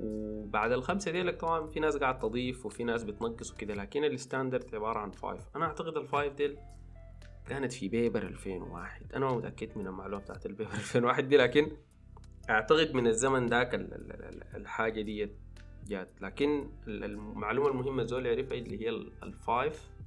وبعد 0.00 0.72
الخمسة 0.72 1.10
دي 1.10 1.22
لك 1.22 1.40
طبعا 1.40 1.66
في 1.66 1.80
ناس 1.80 1.96
قاعد 1.96 2.18
تضيف 2.18 2.66
وفي 2.66 2.84
ناس 2.84 3.04
بتنقص 3.04 3.52
وكده 3.52 3.74
لكن 3.74 4.04
ال 4.04 4.12
standard 4.12 4.74
عبارة 4.74 4.98
عن 4.98 5.10
five 5.10 5.42
أنا 5.56 5.64
أعتقد 5.64 5.96
ال 5.96 6.04
five 6.04 6.34
دي 6.34 6.56
كانت 7.46 7.72
في 7.72 7.88
paper 7.88 8.22
2001 8.22 9.12
أنا 9.14 9.26
ما 9.26 9.36
متأكد 9.36 9.78
من 9.78 9.86
المعلومة 9.86 10.22
بتاعت 10.22 10.46
ال 10.46 10.50
paper 10.50 10.70
2001 10.84 11.28
دي 11.28 11.36
لكن 11.36 11.70
أعتقد 12.50 12.94
من 12.94 13.06
الزمن 13.06 13.46
ذاك 13.46 13.74
الحاجة 14.54 15.02
دي 15.02 15.30
جات. 15.88 16.08
لكن 16.20 16.70
المعلومة 16.88 17.68
المهمة 17.68 18.02
زول 18.02 18.26
يعرفها 18.26 18.58
اللي 18.58 18.80
هي 18.84 18.88
ال 19.22 19.35
five 19.35 19.88
آه 19.88 19.99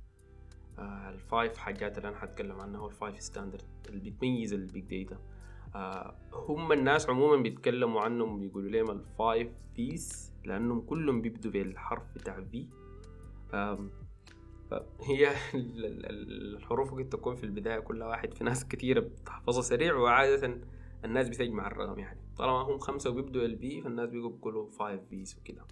ال 0.79 0.95
five 0.95 1.57
حاجات 1.57 1.97
اللي 1.97 2.09
أنا 2.09 2.17
حتكلم 2.17 2.61
عنها 2.61 2.79
هو 2.79 2.87
ال 2.87 2.94
five 2.94 3.21
standard 3.21 3.63
اللي 3.89 4.09
بتميز 4.09 4.53
ال 4.53 4.66
big 4.66 5.03
data 5.03 5.21
آه 5.75 6.15
هم 6.33 6.71
الناس 6.71 7.09
عموما 7.09 7.41
بيتكلموا 7.41 8.01
عنهم 8.01 8.39
بيقولوا 8.39 8.69
لهم 8.69 8.91
ال 8.91 9.03
five 9.03 9.51
Vs 9.75 10.33
لأنهم 10.45 10.81
كلهم 10.81 11.21
بيبدوا 11.21 11.51
بالحرف 11.51 12.13
بتاع 12.15 12.41
V 12.41 12.67
هي 15.01 15.33
الحروف 15.53 16.93
قد 16.93 17.09
تكون 17.09 17.35
في 17.35 17.43
البداية 17.43 17.79
كل 17.79 18.03
واحد 18.03 18.33
في 18.33 18.43
ناس 18.43 18.67
كثيرة 18.67 18.99
بتحفظها 18.99 19.61
سريع 19.61 19.95
وعادة 19.95 20.57
الناس 21.05 21.29
بتجمع 21.29 21.67
الرقم 21.67 21.99
يعني. 21.99 22.19
طالما 22.37 22.61
هم 22.61 22.77
خمسة 22.77 23.09
وبيبدوا 23.09 23.45
ال 23.45 23.63
V 23.63 23.81
فالناس 23.81 24.09
بيقولوا 24.09 24.69
five 24.69 25.01
Vs 25.09 25.37
وكده. 25.39 25.65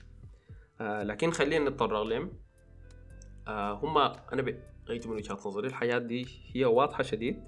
آه 0.81 1.03
لكن 1.03 1.31
خلينا 1.31 1.69
نتطرق 1.69 2.01
لهم. 2.01 2.31
آه 3.47 3.73
هم 3.73 3.97
أنا 4.33 4.41
بقيت 4.91 5.07
من 5.07 5.15
وجهة 5.15 5.33
نظري 5.33 5.67
الحياة 5.67 5.97
دي 5.97 6.27
هي 6.53 6.65
واضحة 6.65 7.03
شديد 7.03 7.43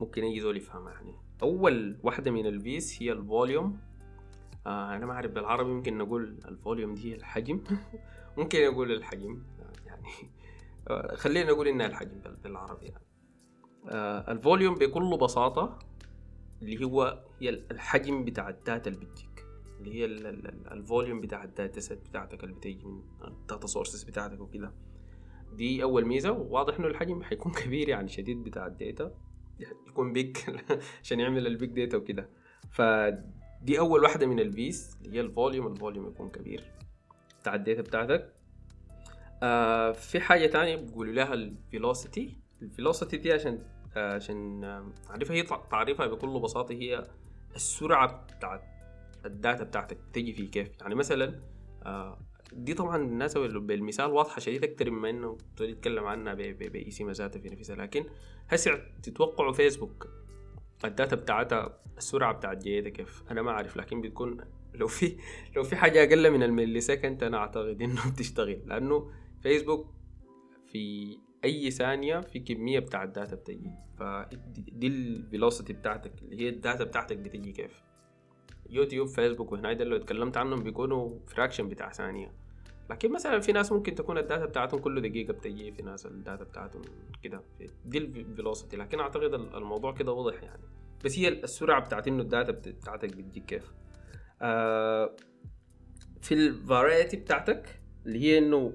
ممكن 0.00 0.22
اي 0.22 0.40
زول 0.40 0.56
يفهمها 0.56 0.92
يعني. 0.92 1.14
أول 1.42 1.98
واحدة 2.02 2.30
من 2.30 2.46
ال 2.46 2.65
Vs 2.65 3.02
هي 3.02 3.12
ال 3.12 3.20
volume. 3.20 3.78
آه 4.66 4.96
أنا 4.96 5.06
ما 5.06 5.12
أعرف 5.12 5.30
بالعربي 5.30 5.70
ممكن 5.70 5.98
نقول 5.98 6.38
ال 6.48 6.55
volume 6.55 6.94
دي 6.94 7.12
هي 7.12 7.16
الحجم. 7.16 7.64
ممكن 8.38 8.58
أقول 8.58 8.92
الحجم 8.92 9.42
يعني. 9.86 10.08
آه 10.88 11.14
خلينا 11.14 11.50
نقول 11.52 11.68
إنها 11.68 11.86
الحجم 11.86 12.20
بالعربي 12.44 12.86
يعني. 12.86 13.04
آه 13.88 14.32
ال 14.32 14.38
volume 14.38 14.74
بكل 14.74 15.18
بساطة 15.18 15.78
اللي 16.62 16.84
هو 16.84 17.24
هي 17.40 17.48
الحجم 17.48 18.24
بتاع 18.24 18.48
ال 18.48 18.56
data 18.56 18.90
اللي 18.90 19.06
بتجيك. 19.06 19.46
اللي 19.80 19.94
هي 19.94 20.04
ال 20.72 20.79
volume 20.79 21.20
بتاع 21.20 21.44
ال 21.44 21.51
data 21.51 21.80
set 21.80 22.08
بتاعتك 22.08 22.44
اللي 22.44 22.54
بتيجي 22.54 22.84
من 22.84 23.02
ال 23.24 23.32
data 23.32 23.66
sources 23.66 24.02
بتاعتك 24.02 24.40
وكده. 24.40 24.72
دي 25.52 25.82
أول 25.82 26.06
ميزة 26.06 26.30
وواضح 26.32 26.78
إنه 26.78 26.86
الحجم 26.88 27.22
حيكون 27.22 27.52
كبير 27.64 27.88
يعني 27.88 28.08
شديد 28.08 28.44
بتاع 28.44 28.66
ال 28.66 28.74
data. 28.74 29.14
يكون 29.88 30.12
big 30.12 30.36
عشان 31.02 31.20
يعمل 31.20 31.46
ال 31.46 31.52
big 31.52 31.70
data 31.70 31.96
وكده. 31.96 32.28
فدي 32.70 33.78
أول 33.78 34.02
واحدة 34.02 34.26
من 34.26 34.40
ال 34.40 34.59
Vs 34.59 34.98
اللي 35.04 35.16
هي 35.16 35.20
ال 35.20 35.27
volume 35.27 35.66
ال 35.66 35.72
volume 35.72 36.08
يكون 36.08 36.30
كبير 36.30 36.64
بتاع 37.40 37.54
ال 37.54 37.60
data 37.60 37.82
بتاعتك. 37.82 38.34
آه 39.42 39.92
في 39.92 40.20
حاجة 40.20 40.46
تانية 40.46 40.76
بيقولوا 40.76 41.12
لها 41.12 41.34
ال 41.34 41.45
velocity 41.45 42.36
ال 42.62 42.68
velocity 42.68 43.16
دي 43.16 43.32
عشان 43.32 43.62
آه 43.96 44.14
عشان 44.14 44.60
تعرفها 45.08 45.36
هي 45.36 45.42
تعريفها 45.70 46.06
بكل 46.06 46.40
بساطة 46.40 46.72
هي 46.72 47.02
السرعة 47.56 48.26
بتاعت 48.36 48.62
ال 49.26 49.34
data 49.34 49.64
بتاعتك 49.64 49.98
بتجي 50.12 50.50
كيف. 50.50 50.68
يعني 50.80 50.94
مثلا 50.94 51.40
آه 51.82 52.18
دي 52.52 52.74
طبعا 52.74 52.96
الناس 52.96 53.38
بالمثال 53.38 54.10
واضحة 54.10 54.40
شديد 54.40 54.64
أكتر 54.64 54.90
مما 54.90 55.10
إنه 55.10 55.38
تتكلم 55.56 56.04
عنها 56.04 56.34
باسم 56.34 57.10
ذاتها 57.10 57.40
في 57.40 57.48
نفسها. 57.48 57.76
لكن 57.76 58.04
هسه 58.48 58.82
تتوقعوا 59.02 59.52
فيسبوك 59.52 60.08
ال 60.84 60.90
data 60.90 61.16
بتاعتها 61.16 61.80
السرعة 61.96 62.32
بتاعت 62.32 62.62
جيته 62.62 62.90
كيف؟ 62.90 63.22
أنا 63.30 63.42
ما 63.42 63.50
أعرف 63.50 63.76
لكن 63.76 64.00
بتكون 64.00 64.40
لو 64.74 64.86
في 64.86 65.16
لو 65.56 65.62
في 65.62 65.76
حاجة 65.76 66.04
أقل 66.04 66.30
من 66.30 66.42
ال 66.42 66.80
millisecond 66.80 67.24
أنا 67.24 67.36
أعتقد 67.36 67.82
إنه 67.82 68.10
بتشتغل. 68.12 68.62
لأنه 68.66 69.10
فيسبوك 69.42 69.86
في 70.72 71.16
أي 71.44 71.70
ثانية 71.70 72.20
في 72.20 72.40
كمية 72.40 72.78
بتاع 72.78 73.02
ال 73.02 73.09
data 73.09 73.36
بتجي. 73.36 73.70
فدي 73.98 74.86
ال 74.86 74.96
velocity 74.96 75.72
بتاعتك 75.72 76.12
اللي 76.22 76.44
هي 76.44 76.48
ال 76.48 76.55
data 76.55 76.84
بتاعتك 76.84 77.16
بتجي 77.16 77.52
كيف؟ 77.52 77.82
يوتيوب 78.70 79.08
فيسبوك 79.08 79.52
وهنا 79.52 79.72
ده 79.72 79.84
اللي 79.84 79.96
اتكلمت 79.96 80.36
عنهم 80.36 80.62
بيكونوا 80.62 81.18
fraction 81.26 81.68
بتاع 81.68 81.92
ثانية. 81.92 82.39
لكن 82.90 83.12
مثلا 83.12 83.40
في 83.40 83.52
ناس 83.52 83.72
ممكن 83.72 83.94
تكون 83.94 84.18
ال 84.18 84.24
data 84.24 84.46
بتاعتهم 84.46 84.80
كل 84.80 85.00
دقيقة 85.00 85.32
بتجي 85.32 85.72
في 85.72 85.82
ناس 85.82 86.06
ال 86.06 86.14
data 86.14 86.44
بتاعتهم 86.44 86.82
كده. 87.22 87.42
دي 87.84 87.98
ال 87.98 88.07
velocity 88.07 88.76
لكن 88.76 89.00
أعتقد 89.00 89.34
الموضوع 89.34 89.92
كده 89.92 90.12
واضح 90.12 90.42
يعني. 90.42 90.62
بس 91.04 91.18
هي 91.18 91.28
السرعة 91.28 91.80
بتاعت 91.80 92.08
إنه 92.08 92.22
ال 92.22 92.28
data 92.28 92.52
بتاعتك 92.52 93.16
بتجيك 93.16 93.44
كيف. 93.44 93.72
آه 94.42 95.16
في 96.20 96.34
ال 96.34 96.44
variety 96.44 97.16
بتاعتك 97.16 97.80
اللي 98.06 98.18
هي 98.18 98.38
إنه 98.38 98.72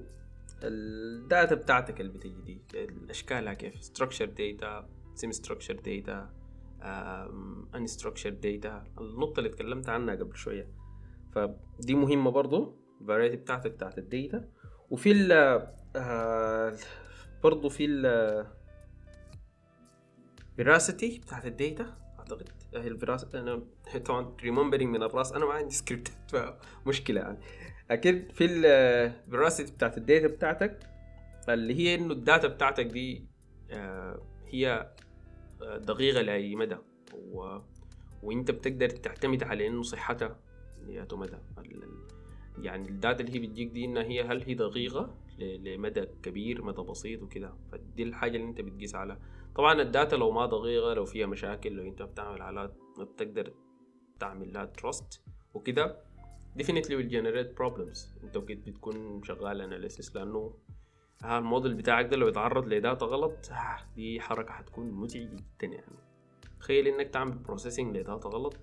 ال 0.62 0.80
data 0.80 1.54
بتاعتك 1.54 2.00
اللي 2.00 2.12
بتجي 2.12 2.42
دي 2.42 2.60
اشكالها 3.10 3.54
كيف؟ 3.54 3.74
structured 3.74 4.30
data 4.38 4.84
semi 5.20 5.32
structured 5.32 5.80
data 5.86 6.18
unstructured 7.74 8.36
data. 8.46 9.00
النقطة 9.00 9.38
اللي 9.38 9.50
اتكلمت 9.50 9.88
عنها 9.88 10.14
قبل 10.14 10.36
شوية. 10.36 10.68
فدي 11.32 11.94
مهمة 11.94 12.30
برضو. 12.30 12.85
ال 13.00 13.05
variety 13.05 13.36
بتاعتك 13.36 13.70
بتاعت 13.70 13.98
ال 13.98 14.08
data 14.08 14.48
وفي 14.90 15.12
ال 15.12 15.32
آه 15.96 16.76
برضو 17.42 17.68
في 17.68 17.84
ال 17.84 18.46
veracity 20.60 21.20
بتاعت 21.20 21.46
ال 21.46 21.56
data 21.56 21.96
أعتقد. 22.18 22.48
هي 22.74 22.88
ال 22.88 22.94
veracity 22.94 23.40
أنا 23.40 23.62
طبعا 24.04 24.36
remembering 24.42 24.96
من 24.96 25.02
الرأس 25.02 25.32
أنا 25.32 25.44
ما 25.44 25.52
عندي 25.52 25.74
سكريبتات 25.74 26.14
فمشكلة 26.84 27.20
يعني. 27.20 27.38
أكيد 27.90 28.32
في 28.32 28.44
ال 28.44 28.58
veracity 28.58 29.72
بتاعت 29.72 29.98
ال 29.98 30.04
data 30.04 30.26
بتاعتك 30.26 30.78
اللي 31.48 31.74
هي 31.74 31.94
إنه 31.94 32.12
ال 32.12 32.19
data 32.19 32.48
بتاعتك 32.48 32.86
دي 32.86 33.26
آه 33.70 34.22
هي 34.46 34.92
دقيقة 35.60 36.22
لأي 36.22 36.56
مدى. 36.56 36.76
و... 37.14 37.58
وإنت 38.22 38.50
بتقدر 38.50 38.88
تعتمد 38.88 39.42
على 39.42 39.66
إنه 39.66 39.82
صحتها 39.82 40.40
لأي 40.86 41.06
مدى 41.12 41.36
يعني 42.58 42.88
ال 42.88 42.95
data 42.95 43.24
اللي 43.24 43.34
هي 43.34 43.46
بتجيك 43.46 43.68
دي 43.68 43.84
انها 43.84 44.02
هي 44.02 44.22
هل 44.22 44.42
هي 44.42 44.54
دقيقة 44.54 45.14
لمدى 45.38 46.06
كبير 46.22 46.64
مدى 46.64 46.82
بسيط 46.82 47.22
وكده. 47.22 47.54
فدي 47.72 48.02
الحاجة 48.02 48.36
اللي 48.36 48.48
أنت 48.48 48.60
بتقيس 48.60 48.94
عليها. 48.94 49.18
طبعا 49.54 49.82
ال 49.82 49.89
data 49.89 50.16
لو 50.16 50.30
ما 50.30 50.46
دقيقة 50.46 50.94
لو 50.94 51.04
فيها 51.04 51.26
مشاكل 51.26 51.72
لو 51.72 51.82
أنت 51.82 52.02
بتعمل 52.02 52.42
عليها 52.42 52.72
ما 52.98 53.04
بتقدر 53.04 53.52
تعمل 54.20 54.52
لها 54.52 54.64
trust 54.64 55.22
وكده 55.54 56.02
definitely 56.58 56.92
will 56.98 57.10
generate 57.10 57.58
problems. 57.62 58.24
أنت 58.24 58.36
وقت 58.36 58.52
بتكون 58.52 59.22
شغال 59.24 59.90
analysis 59.90 60.14
لأنه 60.14 60.54
آه 61.24 61.38
الموديل 61.38 61.74
بتاعك 61.74 62.06
ده 62.06 62.16
لو 62.16 62.28
يتعرض 62.28 62.68
ل 62.68 62.76
data 62.76 63.06
غلط 63.06 63.52
دي 63.96 64.20
حركة 64.20 64.52
حتكون 64.52 64.90
مزعجة 64.90 65.24
جدا 65.24 65.66
يعني. 65.66 65.96
تخيل 66.60 66.86
إنك 66.88 67.08
تعمل 67.08 67.38
processing 67.38 67.96
ل 67.96 68.02
data 68.02 68.28
غلط 68.28 68.56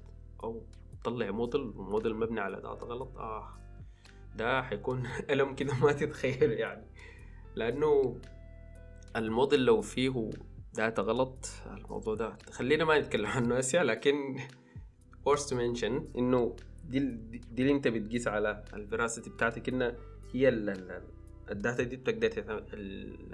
أو 0.43 0.61
تطلع 1.03 1.31
model 1.31 1.61
و 1.61 1.70
model 1.70 2.15
مبني 2.15 2.39
على 2.39 2.55
data 2.55 2.85
غلط. 2.85 3.17
آه. 3.17 3.62
ده 4.35 4.61
حيكون 4.61 5.07
ألم 5.29 5.55
كده 5.59 5.73
ما 5.81 5.91
تتخيل 5.91 6.51
يعني. 6.51 6.85
لأنه 7.55 8.21
الموديل 9.15 9.65
لو 9.65 9.81
فيه 9.81 10.29
data 10.73 11.01
غلط 11.01 11.49
الموضوع 11.77 12.15
ده 12.15 12.37
خلينا 12.51 12.85
ما 12.85 12.99
نتكلم 12.99 13.25
عنه 13.25 13.57
هسه 13.57 13.83
لكن 13.83 14.39
worth 15.29 15.49
to 15.49 15.53
mention 15.53 16.17
إنه 16.17 16.55
دي 16.85 16.99
دي 17.51 17.61
اللي 17.61 17.71
أنت 17.71 17.87
بتقيس 17.87 18.27
على 18.27 18.63
ال 18.73 18.79
veracity 18.79 19.29
بتاعتك 19.29 19.69
إنها 19.69 19.95
هي 20.33 20.49
ال 21.51 21.58
data 21.58 21.83
دي 21.83 21.95
بتقدر 21.95 22.63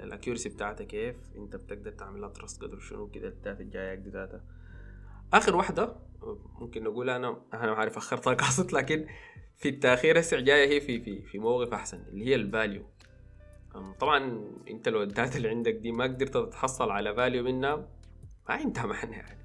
ال 0.00 0.05
accuracy 0.05 0.48
بتاعتها 0.48 0.84
كيف؟ 0.84 1.16
أنت 1.36 1.56
بتقدر 1.56 1.90
تعملها 1.90 2.28
trust 2.28 2.62
قدر 2.62 2.78
شنو 2.78 3.10
كده 3.10 3.28
ال 3.28 3.35
data 3.35 3.62
الجايه 3.62 3.94
data 3.94 4.40
آخر 5.32 5.56
واحدة 5.56 5.96
ممكن 6.60 6.84
نقول 6.84 7.10
أنا 7.10 7.42
أنا 7.54 7.66
ما 7.66 7.76
عارف 7.76 7.96
اخرتها 7.96 8.34
قاصد 8.34 8.72
لكن 8.72 9.06
في 9.56 9.68
التأخير 9.68 10.20
هسه 10.20 10.40
جاية 10.40 10.68
هي 10.68 10.80
في 10.80 11.00
في 11.00 11.22
في 11.22 11.38
موقف 11.38 11.74
أحسن 11.74 12.02
اللي 12.08 12.26
هي 12.26 12.34
ال 12.34 12.42
value 12.42 12.82
طبعا 14.00 14.44
أنت 14.70 14.88
لو 14.88 15.02
ال 15.02 15.09
data 15.09 15.36
اللي 15.36 15.48
عندك 15.48 15.74
دي 15.74 15.92
ما 15.92 16.04
قدرت 16.04 16.36
تتحصل 16.36 16.90
على 16.90 17.14
value 17.14 17.42
منها 17.42 17.76
ما 18.48 18.54
عندها 18.54 18.86
معنى 18.86 19.12
يعني. 19.12 19.40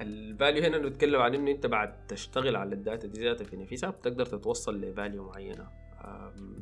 ال 0.00 0.11
value 0.11 0.64
هنا 0.64 0.78
نتكلم 0.78 1.20
عن 1.20 1.34
إنه 1.34 1.50
أنت 1.50 1.66
بعد 1.66 2.06
تشتغل 2.06 2.56
على 2.56 2.74
ال 2.74 2.81
data 2.81 3.08
دي 3.08 3.20
ذاتها 3.20 3.44
في 3.44 3.56
نفسها 3.56 3.90
بتقدر 3.90 4.26
تتوصل 4.26 4.80
ل 4.80 4.87
value 4.87 5.24
معينة. 5.24 5.68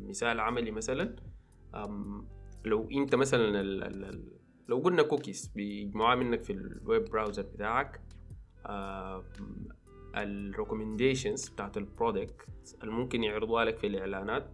مثال 0.08 0.40
عملي 0.40 0.70
مثلا 0.70 1.16
لو 2.64 2.88
أنت 2.90 3.14
مثلا 3.14 3.62
لو 4.68 4.78
قلنا 4.78 5.02
كوكيز 5.02 5.52
بيجمعوها 5.54 6.14
منك 6.14 6.42
في 6.42 6.52
ال 6.52 6.65
web 6.65 7.04
browser 7.04 7.42
بتاعك 7.42 8.00
ال 10.16 10.24
recommendations 10.24 11.48
بتاعت 11.48 11.76
ال 11.76 11.85
product 11.85 12.48
اللي 12.82 12.92
ممكن 12.92 13.24
يعرضوها 13.24 13.64
لك 13.64 13.78
في 13.78 13.86
الإعلانات. 13.86 14.50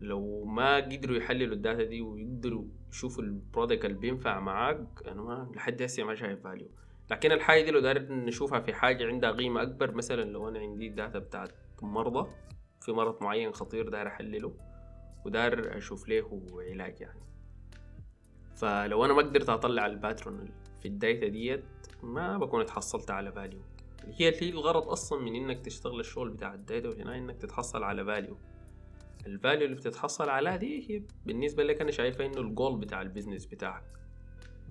لو 0.00 0.44
ما 0.44 0.76
قدروا 0.76 1.16
يحللوا 1.16 1.54
ال 1.54 1.60
data 1.60 1.84
دي 1.84 2.00
ويقدروا 2.00 2.64
يشوفوا 2.90 3.22
ال 3.22 3.30
product 3.30 3.84
اللي 3.84 3.98
بينفع 3.98 4.40
معاك 4.40 4.86
أنا 5.06 5.22
ما 5.22 5.52
لحد 5.54 5.82
هسه 5.82 6.04
ما 6.04 6.14
شايف 6.14 6.42
value 6.42 6.68
لكن 7.10 7.32
الحاجة 7.32 7.64
دي 7.64 7.70
لو 7.70 7.80
داير 7.80 8.12
نشوفها 8.12 8.60
في 8.60 8.74
حاجة 8.74 9.06
عندها 9.06 9.30
قيمة 9.30 9.62
أكبر 9.62 9.94
مثلا 9.94 10.22
لو 10.22 10.48
أنا 10.48 10.58
عندي 10.58 10.88
data 10.88 11.18
بتاعت 11.18 11.52
مرضى 11.82 12.30
في 12.80 12.92
مرض 12.92 13.22
معين 13.22 13.52
خطير 13.52 13.88
داير 13.88 14.06
أحلله 14.06 14.54
وداير 15.24 15.76
أشوف 15.76 16.08
له 16.08 16.42
علاج 16.70 17.00
يعني. 17.00 17.20
فلو 18.54 19.04
أنا 19.04 19.12
ما 19.12 19.22
قدرت 19.22 19.48
أطلع 19.48 19.86
ال 19.86 19.94
pattern 19.94 20.48
في 20.82 20.88
ال 20.88 20.96
data 20.96 21.28
ديت 21.28 21.64
ما 22.02 22.38
بكون 22.38 22.60
اتحصلت 22.60 23.10
على 23.10 23.32
value 23.32 23.60
هي 24.04 24.42
هي 24.42 24.50
الغرض 24.50 24.88
أصلا 24.88 25.20
من 25.22 25.34
إنك 25.34 25.64
تشتغل 25.64 26.00
الشغل 26.00 26.30
بتاع 26.30 26.54
ال 26.54 26.61
data 26.61 26.88
وهنا 26.88 27.18
إنك 27.18 27.36
تتحصل 27.36 27.82
على 27.82 28.04
value 28.04 28.36
ال 29.26 29.32
value 29.32 29.64
اللي 29.64 29.76
بتتحصل 29.76 30.28
عليها 30.28 30.56
دي 30.56 30.90
هي 30.90 31.02
بالنسبة 31.26 31.64
لك 31.64 31.80
أنا 31.80 31.90
شايفة 31.90 32.26
إنه 32.26 32.40
الجول 32.40 32.76
بتاع 32.80 33.02
ال 33.02 33.07
business 33.07 33.46
بتاعك. 33.46 33.84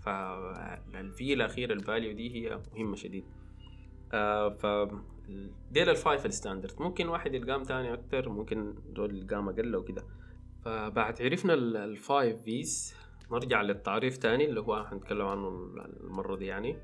فالفي 0.02 1.34
الأخير 1.34 1.72
ال 1.72 1.78
value 1.78 2.12
دي 2.14 2.36
هي 2.36 2.62
مهمة 2.76 2.96
شديد. 2.96 3.26
آه 4.14 4.50
ف 4.50 4.66
ديل 5.72 5.90
ال 5.90 5.97
five 5.97 6.26
ال 6.26 6.31
standard. 6.31 6.82
ممكن 6.82 7.08
واحد 7.08 7.34
يلقام 7.34 7.64
تاني 7.64 7.94
أكتر 7.94 8.30
ممكن 8.30 8.76
دول 8.90 9.18
يلقام 9.18 9.50
أقل 9.50 9.76
وكده 9.76 10.04
فبعد 10.66 11.22
عرفنا 11.22 11.54
ال 11.54 11.71
five 11.71 12.42
Vs 12.42 12.96
نرجع 13.32 13.62
للتعريف 13.62 14.18
تاني 14.18 14.46
اللي 14.46 14.60
هو 14.62 14.74
هنتكلم 14.74 15.26
عنه 15.28 15.48
المرة 16.04 16.36
دي 16.36 16.46
يعني. 16.46 16.78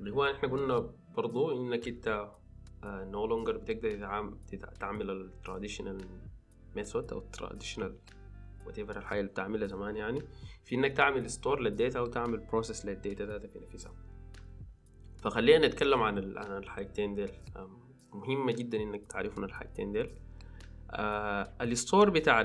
اللي 0.00 0.10
هو 0.12 0.24
إحنا 0.24 0.48
قلنا 0.48 0.90
برضو 1.16 1.52
إنك 1.52 1.88
أنت 1.88 2.30
no 2.84 3.26
uh, 3.26 3.28
longer 3.28 3.56
بتقدر 3.56 4.70
تعمل 4.80 5.10
ال 5.10 5.17
traditional 5.17 5.98
method 6.76 7.12
أو 7.12 7.20
traditional 7.20 7.96
whatever 8.66 8.98
الحاجة 8.98 9.20
اللي 9.20 9.30
بتعملها 9.30 9.66
زمان 9.66 9.96
يعني. 9.96 10.22
في 10.64 10.74
إنك 10.74 10.92
تعمل 10.92 11.30
store 11.30 11.60
لل 11.60 11.73
data 11.73 11.98
أو 11.98 12.06
تعمل 12.06 12.38
process 12.38 12.86
لل 12.86 12.99
data 12.99 13.24
ذاتها 13.24 13.48
في 13.48 13.58
نفسها. 13.58 13.92
فخلينا 15.22 15.66
نتكلم 15.66 16.02
عن 16.02 16.38
عن 16.38 16.56
الحاجتين 16.56 17.14
ديل. 17.14 17.30
مهمة 18.12 18.52
جدا 18.52 18.82
إنك 18.82 19.06
تعرفون 19.06 19.44
الحاجتين 19.44 19.92
ديل. 19.92 20.10
آه 20.90 21.52
ال 21.60 21.68
store 21.68 22.10
بتاع 22.10 22.42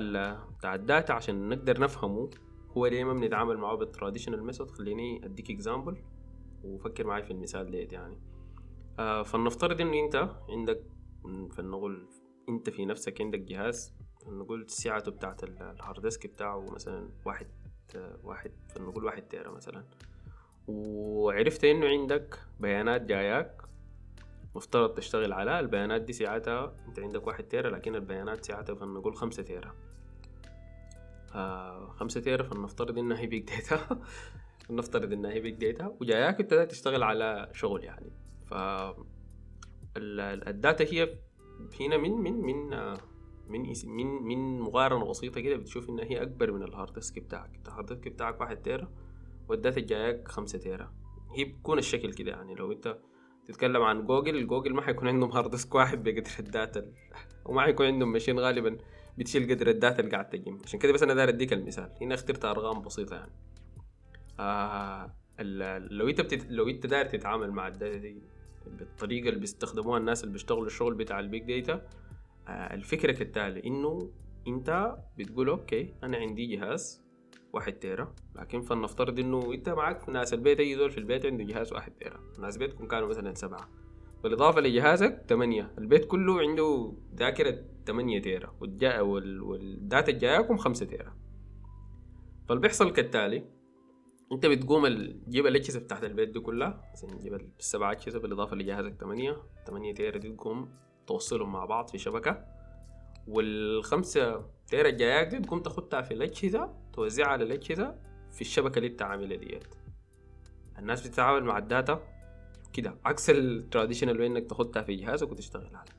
بتاع 0.58 0.76
ال 0.76 0.83
data 0.83 1.14
عشان 1.14 1.50
نقدر 1.50 1.80
نفهمه 1.82 2.30
هو 2.78 2.86
ليه 2.86 3.04
ما 3.04 3.14
بنتعامل 3.14 3.58
معاه 3.58 3.76
بال 3.76 3.86
traditional 3.86 4.44
method 4.46 4.72
خليني 4.72 5.26
أديك 5.26 5.52
example 5.52 5.98
وفكر 6.64 7.08
معي 7.08 7.24
في 7.24 7.32
المثال 7.32 7.72
ديت 7.72 7.94
يعني. 7.94 8.18
آه 9.00 9.24
فلنفترض 9.24 9.82
انه 9.82 10.06
أنت 10.06 10.30
عندك 10.50 10.84
فلنقول 11.52 12.08
أنت 12.50 12.70
في 12.70 12.86
نفسك 12.86 13.22
عندك 13.22 13.40
جهاز 13.40 13.94
نقول 14.28 14.70
سعته 14.70 15.12
بتاعت 15.12 15.44
ال 15.44 15.55
hard 15.55 16.02
disk 16.02 16.28
بتاعه 16.28 16.66
مثلا 16.72 17.10
واحد 17.26 17.48
واحد 18.24 18.52
فنقول 18.70 19.06
واحد 19.06 19.22
تيرا 19.22 19.52
مثلا. 19.52 19.86
وعرفت 20.68 21.64
إنه 21.64 21.86
عندك 21.86 22.40
بيانات 22.60 23.02
جاياك 23.02 23.62
مفترض 24.56 24.94
تشتغل 24.94 25.34
على 25.34 25.60
البيانات 25.60 26.02
دي 26.02 26.14
سعتها 26.14 26.76
أنت 26.88 27.00
عندك 27.00 27.28
واحد 27.28 27.44
تيرا 27.44 27.70
لكن 27.70 27.96
البيانات 27.96 28.46
سعتها 28.46 28.76
فنقول 28.76 29.16
خمسة 29.16 29.44
تيرا. 29.44 29.74
آه 31.36 31.90
خمسة 31.90 32.22
تيرا 32.22 32.44
فلنفترض 32.44 32.98
إنها 32.98 33.20
هي 33.20 33.28
big 33.28 33.44
data 33.44 34.02
نفترض 34.70 35.14
إنها 35.14 35.32
هي 35.32 35.40
big 35.40 35.54
data 35.56 35.88
وجاياك 36.02 36.40
ابتدأت 36.40 36.72
تشتغل 36.72 37.04
على 37.04 37.50
شغل 37.54 37.84
يعني. 37.84 38.12
ف 38.46 38.54
ال 39.98 40.15
data 40.15 40.86
هي 40.94 41.18
هنا 41.80 41.98
من 41.98 42.12
من 42.12 42.34
من 42.42 42.70
من 43.50 43.74
من 43.86 44.08
من 44.08 44.60
مقارنة 44.60 45.06
بسيطة 45.06 45.42
كده 45.42 45.56
بتشوف 45.56 45.90
انها 45.90 46.06
هي 46.06 46.22
أكبر 46.22 46.52
من 46.52 46.64
ال 46.64 46.70
hard 46.70 46.94
disk 46.94 47.20
بتاعك. 47.20 47.60
ال 47.66 47.70
hard 47.70 47.86
disk 47.86 48.08
بتاعك 48.08 48.42
واحد 48.42 48.58
تيرا 48.58 48.92
وال 49.50 49.61
data 49.61 49.82
جايك 49.82 50.28
خمسة 50.28 50.60
تيرا 50.60 50.94
هي 51.32 51.46
بتكون 51.46 51.78
الشكل 51.78 52.14
كده 52.14 52.32
يعني. 52.32 52.56
لو 52.56 52.72
أنت 52.72 52.98
تتكلم 53.48 53.82
عن 53.82 54.06
جوجل 54.06 54.48
جوجل 54.48 54.74
ما 54.74 54.82
حيكون 54.82 55.08
عندهم 55.08 55.32
hard 55.32 55.52
disk 55.52 55.76
واحد 55.76 56.04
بقدر 56.04 56.32
ال 56.40 56.50
data 56.50 56.92
وما 57.46 57.62
حيكون 57.62 57.86
عندهم 57.86 58.12
machine 58.12 58.40
غالبا 58.40 58.78
بتشيل 59.18 59.56
قدر 59.56 59.70
ال 59.70 59.76
data 59.76 60.00
اللي 60.00 60.12
قاعد 60.12 60.30
تجيب 60.30 60.58
عشان 60.64 60.80
كده 60.80 60.94
بس 60.94 61.04
أنا 61.04 61.14
داير 61.14 61.30
أديك 61.30 61.54
المثال. 61.54 61.90
هنا 62.02 62.16
اخترت 62.16 62.46
أرقام 62.46 62.82
بسيطة 62.82 63.16
يعني. 63.16 63.32
آه 64.40 65.16
لو 65.90 66.10
أنت 66.10 66.22
بتت... 66.22 66.46
لو 66.50 66.70
أنت 66.70 66.86
داير 66.86 67.06
تتعامل 67.06 67.52
مع 67.52 67.68
ال 67.68 67.74
data 67.74 67.98
دي 67.98 68.22
بالطريقة 68.68 69.30
اللي 69.30 69.40
بيستخدموها 69.40 69.98
الناس 70.00 70.24
اللي 70.24 70.34
بيشتغلوا 70.34 70.66
الشغل 70.66 70.94
بتاع 70.94 71.20
ال 71.20 71.30
big 71.30 71.60
data 71.60 71.88
آه 72.48 72.74
الفكرة 72.74 73.12
كالتالي 73.12 73.64
إنه 73.66 74.12
أنت 74.48 74.96
بتقول 75.18 75.50
okay 75.50 75.94
أنا 76.04 76.18
عندي 76.18 76.56
جهاز 76.56 77.02
واحد 77.54 77.74
تيرا. 77.74 78.16
لكن 78.36 78.62
فلنفترض 78.62 79.20
إنه 79.20 79.54
أنت 79.54 79.70
معك 79.70 80.10
ناس 80.10 80.34
البيت 80.34 80.60
أي 80.60 80.76
زول 80.76 80.92
في 80.92 80.98
البيت 80.98 81.26
عنده 81.26 81.44
جهاز 81.44 81.74
واحد 81.74 81.92
تيرا. 81.92 82.20
ناس 82.40 82.58
بيتكم 82.58 82.88
كانوا 82.88 83.08
مثلا 83.08 83.34
سبعة. 83.34 83.70
بالإضافة 84.24 84.62
لجهازك 84.62 85.26
ثمانية 85.30 85.72
البيت 85.78 86.06
كله 86.06 86.40
عنده 86.40 86.94
ذاكرة 87.16 87.64
ثمانية 87.86 88.22
تيرا 88.22 88.56
والجا 88.62 89.02
وال... 89.02 89.42
وال 89.42 89.65
data 89.65 90.12
جايكم 90.12 90.58
خمسة 90.58 90.86
تيرا 90.86 91.16
فاللي 92.50 92.62
بيحصل 92.62 92.94
كالتالي 92.94 93.46
انت 94.32 94.46
بتقوم 94.46 94.88
تجيب 95.28 95.48
الاجهزه 95.48 95.80
بتاعت 95.80 96.04
البيت 96.04 96.30
دي 96.30 96.40
كلها 96.40 96.92
مثلا 96.94 97.10
تجيب 97.10 97.34
السبع 97.60 97.92
اجهزه 97.92 98.20
بالإضافة 98.20 98.56
لجهازك 98.56 98.94
8 99.00 99.38
8 99.68 99.94
تيرا 99.94 100.18
دي 100.18 100.30
تقوم 100.32 100.70
توصلهم 101.08 101.52
مع 101.52 101.66
بعض 101.66 101.88
في 101.88 101.98
شبكة. 101.98 102.46
والخمسة 103.28 104.46
تيرا 104.68 104.90
الجايات 104.90 105.28
دي 105.28 105.40
تقوم 105.40 105.60
تاخدها 105.60 106.02
في 106.02 106.14
الاجهزه 106.14 106.74
توزعها 106.94 107.28
على 107.28 107.44
الاجهزه 107.44 107.96
في 108.32 108.42
الشبكة 108.42 108.78
اللي 108.78 108.90
انت 108.90 109.02
عاملها 109.02 109.38
ديت. 109.38 109.76
الناس 110.80 111.08
بتتعامل 111.08 111.44
مع 111.44 111.58
الداتا 111.58 112.04
كده. 112.74 112.98
عكس 113.06 113.30
ال 113.30 113.38
traditional 113.38 114.22
إنك 114.22 114.50
تاخدها 114.50 114.84
في 114.84 114.96
جهازك 114.96 115.32
وتشتغل 115.32 115.66
عليها 115.76 115.96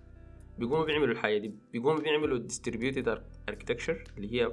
بيقوموا 0.58 0.84
بيعملوا 0.84 1.12
الحاجة 1.12 1.38
دي. 1.38 1.54
بيقوموا 1.72 2.00
بيعملوا 2.00 2.48
distributed 2.48 3.18
architecture 3.50 4.10
اللي 4.16 4.32
هي 4.32 4.52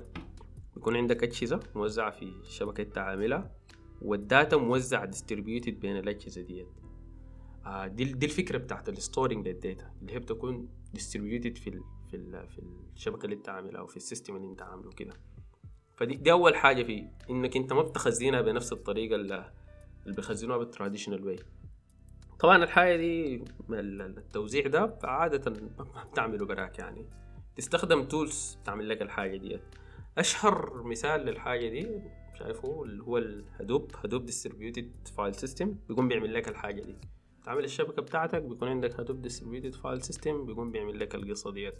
بيكون 0.76 0.96
عندك 0.96 1.24
أجهزة 1.24 1.60
موزعة 1.76 2.12
في 2.12 2.24
الشبكة 2.24 2.82
انت 2.82 2.98
عاملها 2.98 3.52
وال 4.02 4.21
data 4.21 4.58
موزع 4.58 5.06
distributed 5.06 5.80
بين 5.80 5.98
الأجهزة 5.98 6.42
ديت. 6.42 6.68
آه 7.66 7.88
دي 7.88 8.04
دي 8.04 8.26
الفكرة 8.26 8.58
بتاعت 8.58 8.90
ال 8.90 8.97
storing 8.97 9.48
لل 9.48 9.62
data 9.62 9.92
اللي 10.02 10.14
هي 10.14 10.20
بتكون 10.20 10.70
distributed 10.94 11.58
في 11.58 11.70
ال 11.70 11.84
في 12.10 12.16
ال 12.18 12.48
في 12.50 12.62
الشبكة 12.96 13.26
اللي 13.26 13.36
انت 13.36 13.50
عاملها 13.50 13.80
أو 13.82 13.88
في 13.88 13.98
ال 13.98 14.03
system 14.03 14.36
اللي 14.36 14.48
انت 14.48 14.62
عامله 14.62 14.92
كده. 14.92 15.14
فدي 15.96 16.16
دي 16.16 16.32
أول 16.32 16.56
حاجة 16.56 16.84
في 16.84 17.08
إنك 17.30 17.58
أنت 17.58 17.74
ما 17.74 17.82
بتخزنها 17.82 18.42
بنفس 18.42 18.74
الطريقة 18.74 19.16
اللي, 19.16 19.52
اللي 20.04 20.16
بيخزنوها 20.16 20.58
بال 20.58 20.68
traditional 20.68 21.26
way 21.26 21.40
طبعا 22.40 22.64
الحاجة 22.64 22.96
دي 22.96 23.44
التوزيع 23.70 24.68
ده 24.68 24.98
عادة 25.04 25.52
ما 25.80 26.04
بتعمله 26.12 26.46
براك 26.46 26.80
يعني. 26.80 27.06
تستخدم 27.56 28.04
tools 28.04 28.58
تعمل 28.66 28.90
لك 28.90 29.02
الحاجة 29.02 29.38
ديت 29.38 29.62
أشهر 30.18 30.84
مثال 30.84 31.22
للحاجة 31.22 31.70
دي 31.70 32.02
شايفه 32.40 32.84
اللي 32.84 33.04
هو 33.04 33.18
ال 33.18 33.28
Hadoop 33.28 33.92
Hadoop 34.04 34.26
distributed 34.26 34.92
file 35.18 35.36
system 35.36 35.76
بيقوم 35.88 36.08
بيعمل 36.08 36.34
لك 36.34 36.48
الحاجة 36.48 36.82
دي. 36.82 36.96
تعمل 37.46 37.64
الشبكة 37.64 38.02
بتاعتك 38.02 38.42
بيكون 38.42 38.68
عندك 38.68 39.00
Hadoop 39.00 39.22
distributed 39.22 39.76
file 39.76 40.02
system 40.02 40.46
بيقوم 40.46 40.72
بيعمل 40.72 41.00
لك 41.00 41.16
القصة 41.16 41.52
ديت. 41.52 41.76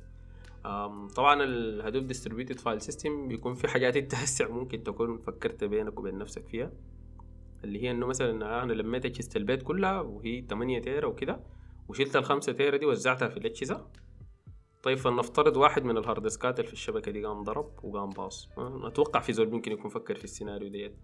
طبعا 1.16 1.44
ال 1.44 1.53
Hadoop 1.53 2.08
distributed 2.08 2.60
file 2.60 2.82
system 2.82 3.28
بيكون 3.28 3.54
في 3.54 3.68
حاجات 3.68 3.98
انت 3.98 4.16
ممكن 4.42 4.84
تكون 4.84 5.18
فكرت 5.18 5.64
بينك 5.64 6.00
وبين 6.00 6.18
نفسك 6.18 6.48
فيها. 6.48 6.72
اللي 7.64 7.84
هي 7.84 7.92
إنه 7.92 8.08
مثلا 8.08 8.64
أنا 8.64 8.74
لميت 8.74 9.06
أجهزة 9.06 9.30
البيت 9.36 9.64
كلها 9.64 10.02
وهي 10.02 10.42
8 10.50 10.80
تيرا 10.80 11.08
وكده 11.08 11.40
وشلت 11.90 12.16
الخمسة 12.16 12.52
تيرا 12.52 12.78
دي 12.78 12.86
وزعتها 12.86 13.28
في 13.28 13.38
الأجهزة. 13.38 13.88
طيب 14.84 14.98
فلنفترض 14.98 15.58
واحد 15.58 15.84
من 15.84 15.98
ال 15.98 16.03
hard 16.03 16.24
ديسكات 16.24 16.60
اللي 16.60 16.68
في 16.68 16.74
الشبكة 16.74 17.12
دي 17.12 17.26
قام 17.26 17.44
ضرب 17.44 17.72
وقام 17.84 18.10
باظ. 18.10 18.50
أتوقع 18.58 19.20
في 19.20 19.34
زول 19.34 19.52
ممكن 19.52 19.72
يكون 19.72 19.90
فكر 19.90 20.16
في 20.16 20.24
السيناريو 20.24 20.70
ديت. 20.70 20.96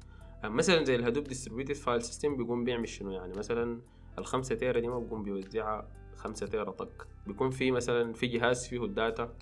مثلا 0.43 0.83
زي 0.83 0.95
ال 0.95 0.99
Hadoop 0.99 1.23
distributed 1.23 1.73
file 1.73 2.01
system 2.01 2.37
بيقوم 2.37 2.63
بيعمل 2.63 2.87
شنو 2.87 3.11
يعني؟ 3.11 3.33
مثلا 3.37 3.81
الخمسة 4.17 4.55
تيرا 4.55 4.79
دي 4.79 4.87
ما 4.87 4.99
بيقوم 4.99 5.23
بيوزعها 5.23 5.87
خمسة 6.15 6.47
تيرا 6.47 6.71
طق. 6.71 7.07
بيكون 7.27 7.49
في 7.49 7.71
مثلا 7.71 8.13
في 8.13 8.27
جهاز 8.27 8.67
فيه 8.67 8.85
ال 8.85 8.95
data 8.95 9.33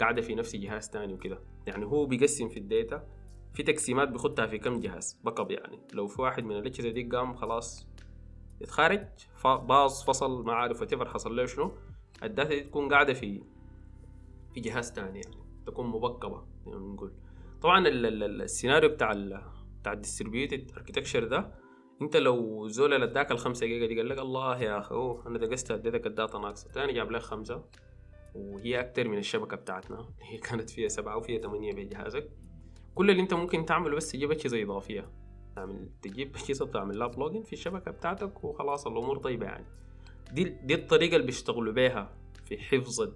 قاعدة 0.00 0.22
في 0.22 0.34
نفس 0.34 0.56
جهاز 0.56 0.90
تاني 0.90 1.14
وكده. 1.14 1.38
يعني 1.66 1.86
هو 1.86 2.06
بيقسم 2.06 2.48
في 2.48 2.56
ال 2.56 2.66
data 2.66 3.06
في 3.58 3.64
تقسيمات 3.64 4.08
بيختها 4.08 4.46
في 4.46 4.58
كم 4.58 4.80
جهاز 4.80 5.20
backup 5.24 5.50
يعني. 5.50 5.78
لو 5.92 6.06
في 6.06 6.22
واحد 6.22 6.44
من 6.44 6.56
الأجهزة 6.56 6.90
دي 6.90 7.02
قام 7.02 7.34
خلاص 7.34 7.88
يتخارج 8.60 9.06
باظ 9.44 10.02
فصل 10.04 10.44
ما 10.44 10.52
عارف 10.52 10.82
وتفر 10.82 11.08
حصل 11.08 11.36
له 11.36 11.46
شنو 11.46 11.72
ال 12.22 12.27
data 12.27 12.48
دي 12.48 12.60
تكون 12.60 12.88
قاعدة 12.88 13.12
في 13.12 13.42
في 14.54 14.60
جهاز 14.60 14.92
تاني 14.92 15.20
يعني 15.20 15.36
تكون 15.66 15.86
م 15.86 15.93
backup 15.93 16.38
ة 16.38 16.46
يعني 16.66 16.78
نقول 16.78 17.12
طبعا 17.62 17.88
السيناريو 17.88 18.90
بتاع 18.90 19.12
ال 19.12 19.42
بتاع 19.80 19.92
ال 19.92 19.99
distributed 19.99 20.72
architecture 20.76 21.24
ده 21.24 21.54
انت 22.02 22.16
لو 22.16 22.68
زول 22.68 23.02
اداك 23.02 23.30
الخمسة 23.30 23.66
جيجا 23.66 23.86
دي 23.86 23.96
قال 23.96 24.08
لك 24.08 24.18
الله 24.18 24.62
يا 24.62 24.78
أخي 24.78 24.94
أوه 24.94 25.26
أنا 25.26 25.38
دقست 25.38 25.70
اديتك 25.70 26.06
ال 26.06 26.12
data 26.12 26.38
ناقصة. 26.38 26.72
تاني 26.72 26.92
جاب 26.92 27.10
لك 27.10 27.20
خمسة 27.20 27.64
وهي 28.34 28.80
أكتر 28.80 29.08
من 29.08 29.18
الشبكة 29.18 29.56
بتاعتنا. 29.56 30.08
هي 30.30 30.38
كانت 30.38 30.70
فيها 30.70 30.88
سبعة 30.88 31.16
وفيها 31.16 31.40
ثمانية 31.40 31.72
بجهازك 31.72 32.30
كل 32.98 33.10
اللي 33.10 33.22
انت 33.22 33.34
ممكن 33.34 33.64
تعمله 33.64 33.96
بس 33.96 34.12
تجيب 34.12 34.30
أجهزة 34.30 34.62
إضافية. 34.62 35.10
تعمل 35.56 35.88
تجيب 36.02 36.36
أجهزة 36.36 36.66
تعمل 36.66 36.98
لها 36.98 37.06
plug 37.06 37.30
in 37.30 37.42
في 37.42 37.52
الشبكة 37.52 37.90
بتاعتك 37.90 38.44
وخلاص 38.44 38.86
الأمور 38.86 39.18
طيبة 39.18 39.46
يعني. 39.46 39.66
دي 40.32 40.44
دي 40.44 40.74
الطريقة 40.74 41.14
اللي 41.14 41.26
بيشتغلوا 41.26 41.72
بيها 41.72 42.14
في 42.44 42.58
حفظ 42.58 43.10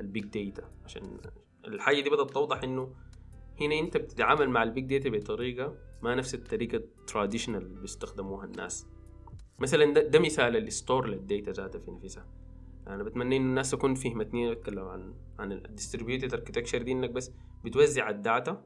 ال 0.00 0.06
big 0.06 0.24
data 0.24 0.70
عشان 0.84 1.18
الحاجة 1.64 2.00
دي 2.00 2.10
بدأت 2.10 2.30
توضح 2.30 2.62
إنه 2.62 2.94
هنا 3.60 3.78
أنت 3.78 3.96
بتتعامل 3.96 4.50
مع 4.50 4.62
ال 4.62 4.67
big 4.67 4.84
data 4.84 5.10
بطريقة 5.10 5.76
ما 6.02 6.14
نفس 6.14 6.34
الطريقة 6.34 6.76
ال 6.76 6.83
traditional 6.83 7.64
بيستخدموها 7.64 8.44
الناس. 8.44 8.86
مثلا 9.58 9.94
ده, 9.94 10.02
ده 10.02 10.18
مثال 10.18 10.56
ال 10.56 10.65
store 10.65 11.08
لل 11.08 11.22
data 11.22 11.50
ذاتها 11.50 11.78
في 11.78 11.90
نفسها. 11.90 12.26
أنا 12.88 13.02
بتمنى 13.02 13.36
ان 13.36 13.42
الناس 13.42 13.70
تكون 13.70 13.94
فهمتني 13.94 14.52
اتكلم 14.52 14.84
عن 14.88 15.14
عن 15.38 15.52
ال 15.52 15.59
distributed 15.59 16.34
architecture 16.34 16.82
دي 16.82 16.92
إنك 16.92 17.10
بس 17.10 17.32
بتوزع 17.64 18.10
الداتا 18.10 18.64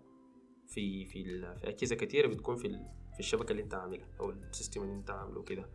في 0.66 1.04
في 1.04 1.24
في 1.60 1.68
أجهزة 1.68 1.96
كثيره 1.96 2.26
بتكون 2.28 2.56
في 2.56 2.68
في 3.14 3.20
الشبكة 3.20 3.52
اللي 3.52 3.62
أنت 3.62 3.74
عاملها 3.74 4.06
أو 4.20 4.30
السيستم 4.30 4.82
اللي 4.82 4.94
أنت 4.94 5.10
عامله 5.10 5.42
كده 5.42 5.68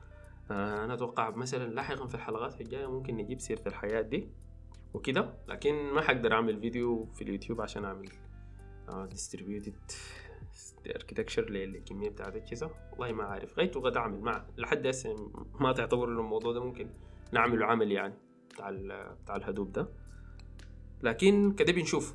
آه، 0.52 0.86
أنا 0.86 0.94
أتوقع 0.94 1.30
مثلا 1.30 1.74
لاحقا 1.74 2.08
في 2.08 2.16
الحلقات 2.16 2.62
الجاية 2.62 2.92
ممكن 2.92 3.18
نجيب 3.18 3.40
سيرة 3.40 3.68
الحياة 3.68 4.02
دي 4.02 4.30
وكده 4.94 5.34
لكن 5.48 5.74
ما 5.94 6.02
حقدر 6.02 6.34
أعمل 6.34 6.60
فيديو 6.60 7.06
في 7.06 7.22
اليوتيوب 7.22 7.62
عشان 7.62 7.86
أعمل 7.86 8.10
ديستريبيوتد 9.10 9.76
اركتكشر 10.88 11.50
للكمية 11.50 12.10
بتاعت 12.10 12.36
الأجهزة. 12.36 12.72
والله 12.92 13.12
ما 13.12 13.24
عارف 13.24 13.60
غيت 13.60 13.78
وغدا 13.78 14.00
أعمل. 14.00 14.20
مع 14.20 14.46
لحد 14.58 14.88
هسه 14.88 15.32
ما 15.60 15.72
تعتبر 15.72 16.08
الموضوع 16.08 16.54
ده 16.54 16.64
ممكن 16.64 16.90
نعمله 17.32 17.66
عمل 17.66 17.92
يعني. 17.92 18.14
بتاع 18.54 18.72
بتاع 19.24 19.36
ال 19.36 19.41
Hadoop 19.41 19.72
ده. 19.72 19.90
لكن 21.04 21.52
كده 21.52 21.74
بنشوف 21.74 22.14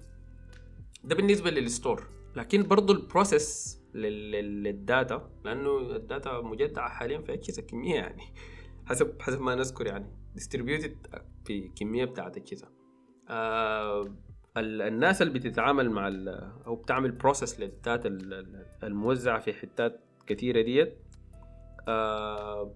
ده 1.05 1.14
بالنسبة 1.14 1.51
لل 1.51 1.64
store. 1.64 2.07
لكن 2.37 2.62
برضو 2.62 2.92
ال 2.92 3.04
process 3.04 3.81
لل 3.94 4.40
data 4.40 5.31
لأنه 5.44 5.79
ال 5.96 6.05
data 6.05 6.40
مجدعة 6.40 6.88
حاليا 6.88 7.20
في 7.20 7.33
اجهزه 7.33 7.62
كمية 7.62 7.94
يعني. 7.94 8.22
حسب 8.88 9.22
حسب 9.22 9.40
ما 9.40 9.55
نذكر 9.55 9.87
يعني. 9.87 10.07
distributed 10.35 10.96
في 11.44 11.68
كمية 11.77 12.05
بتاعت 12.05 12.37
اجهزه 12.37 12.68
آه 13.31 14.14
الناس 14.57 15.22
اللي 15.22 15.38
بتتعامل 15.38 15.90
مع 15.90 16.09
أو 16.66 16.77
بتعمل 16.77 17.12
process 17.12 17.61
لل 17.61 17.77
data 17.77 18.09
الموزعة 18.83 19.38
في 19.38 19.53
حتات 19.53 20.01
كثيرة 20.27 20.62
ديت 20.62 20.98
آه 21.88 22.74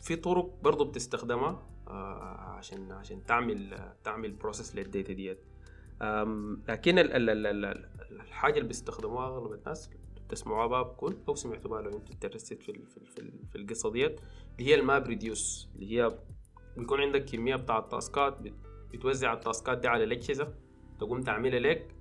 في 0.00 0.16
طرق 0.16 0.58
برضو 0.62 0.84
بتستخدمها. 0.84 1.75
عشان 1.88 2.92
عشان 2.92 3.24
تعمل 3.24 3.92
تعمل 4.04 4.32
process 4.32 4.76
لل 4.76 4.88
data 4.88 5.12
ديت. 5.12 5.38
لكن 6.68 6.98
ال 6.98 7.30
ال 7.30 7.46
ال 7.46 7.88
الحاجة 8.10 8.54
اللي 8.56 8.68
بيستخدموها 8.68 9.26
أغلب 9.26 9.52
الناس 9.52 9.90
تسمعوها 10.28 10.66
بقى 10.66 10.84
بكون 10.84 11.24
أو 11.28 11.34
سمعتوا 11.34 11.70
بقى 11.70 11.82
لو 11.82 11.96
أنتوا 11.96 12.14
interested 12.14 12.60
في 12.60 12.72
في, 12.72 13.30
في, 13.52 13.58
القصة 13.58 13.92
ديت 13.92 14.20
اللي 14.58 14.70
هي 14.70 14.74
ال 14.74 14.82
map 14.82 15.06
reduce 15.06 15.68
اللي 15.74 15.98
هي 15.98 16.18
بيكون 16.76 17.00
عندك 17.00 17.24
كمية 17.24 17.56
بتاع 17.56 17.78
ال 17.78 17.88
task 17.88 18.28
ات 18.28 18.38
بتوزع 18.92 19.32
ال 19.32 19.40
task 19.40 19.70
ات 19.70 19.78
دي 19.78 19.88
على 19.88 20.04
الاجهزه 20.04 20.54
تقوم 20.98 21.22
تعملها 21.22 21.60
لك 21.60 21.88
آه 21.90 21.95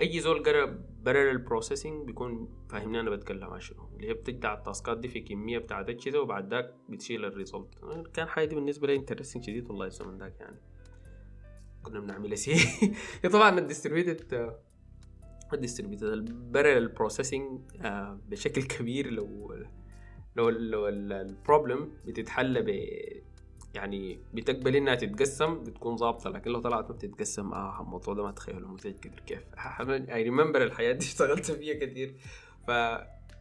أي 0.00 0.20
زول 0.20 0.42
قرأ 0.42 0.78
parallel 1.02 1.30
ال 1.30 1.37
processing 1.37 2.06
بيكون 2.06 2.48
فاهمني 2.68 3.00
أنا 3.00 3.10
بتكلم 3.10 3.44
عن 3.44 3.60
شنو 3.60 3.88
اللي 3.96 4.08
هي 4.08 4.14
بتقطع 4.14 4.54
ال 4.54 4.61
task 4.61 4.91
ات 4.91 4.98
دي 4.98 5.08
في 5.08 5.20
كمية 5.20 5.58
بتاعت 5.58 5.88
اجهزه 5.88 6.20
وبعد 6.20 6.54
ذاك 6.54 6.74
بتشيل 6.88 7.24
ال 7.24 7.30
result 7.30 7.68
كان 8.14 8.28
حاجة 8.28 8.44
دي 8.44 8.54
بالنسبة 8.54 8.86
لي 8.86 8.96
interesting 8.96 9.44
شديد 9.44 9.70
والله 9.70 9.86
الزمن 9.86 10.18
ذاك 10.18 10.40
يعني. 10.40 10.60
كنا 11.82 12.00
بنعملها 12.00 12.34
C 12.44 12.54
طبعا 13.32 13.58
الديستريبيوتد 13.58 14.56
الديستريبيوتد 15.54 16.04
البرر 16.04 16.76
البروسيسنج 16.76 17.60
آه 17.80 18.20
بشكل 18.28 18.62
كبير 18.62 19.10
لو 19.10 19.54
لو 20.36 20.48
لو 20.48 20.88
ال 20.88 21.01
problem 21.01 21.92
بتتحل 22.04 22.62
ب 22.62 22.68
يعني 23.74 24.18
بتقبل 24.34 24.76
إنها 24.76 24.94
تتقسم 24.94 25.64
بتكون 25.64 25.96
ظابطة 25.96 26.30
لكن 26.30 26.50
لو 26.50 26.60
طلعت 26.60 26.90
ما 26.90 26.96
بتتقسم 26.96 27.52
آه 27.52 27.80
الموضوع 27.80 28.14
ده 28.14 28.22
ما 28.22 28.30
تخيله 28.30 28.68
مزعج 28.68 28.94
كتير 28.94 29.22
كيف؟ 29.26 29.42
I 30.14 30.22
remember 30.22 30.62
الحاجة 30.62 30.92
دي 30.92 31.04
اشتغلت 31.06 31.50
فيها 31.50 31.86
كتير. 31.86 32.14
ف 32.66 32.70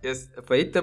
yes 0.04 0.30
فأنت 0.30 0.78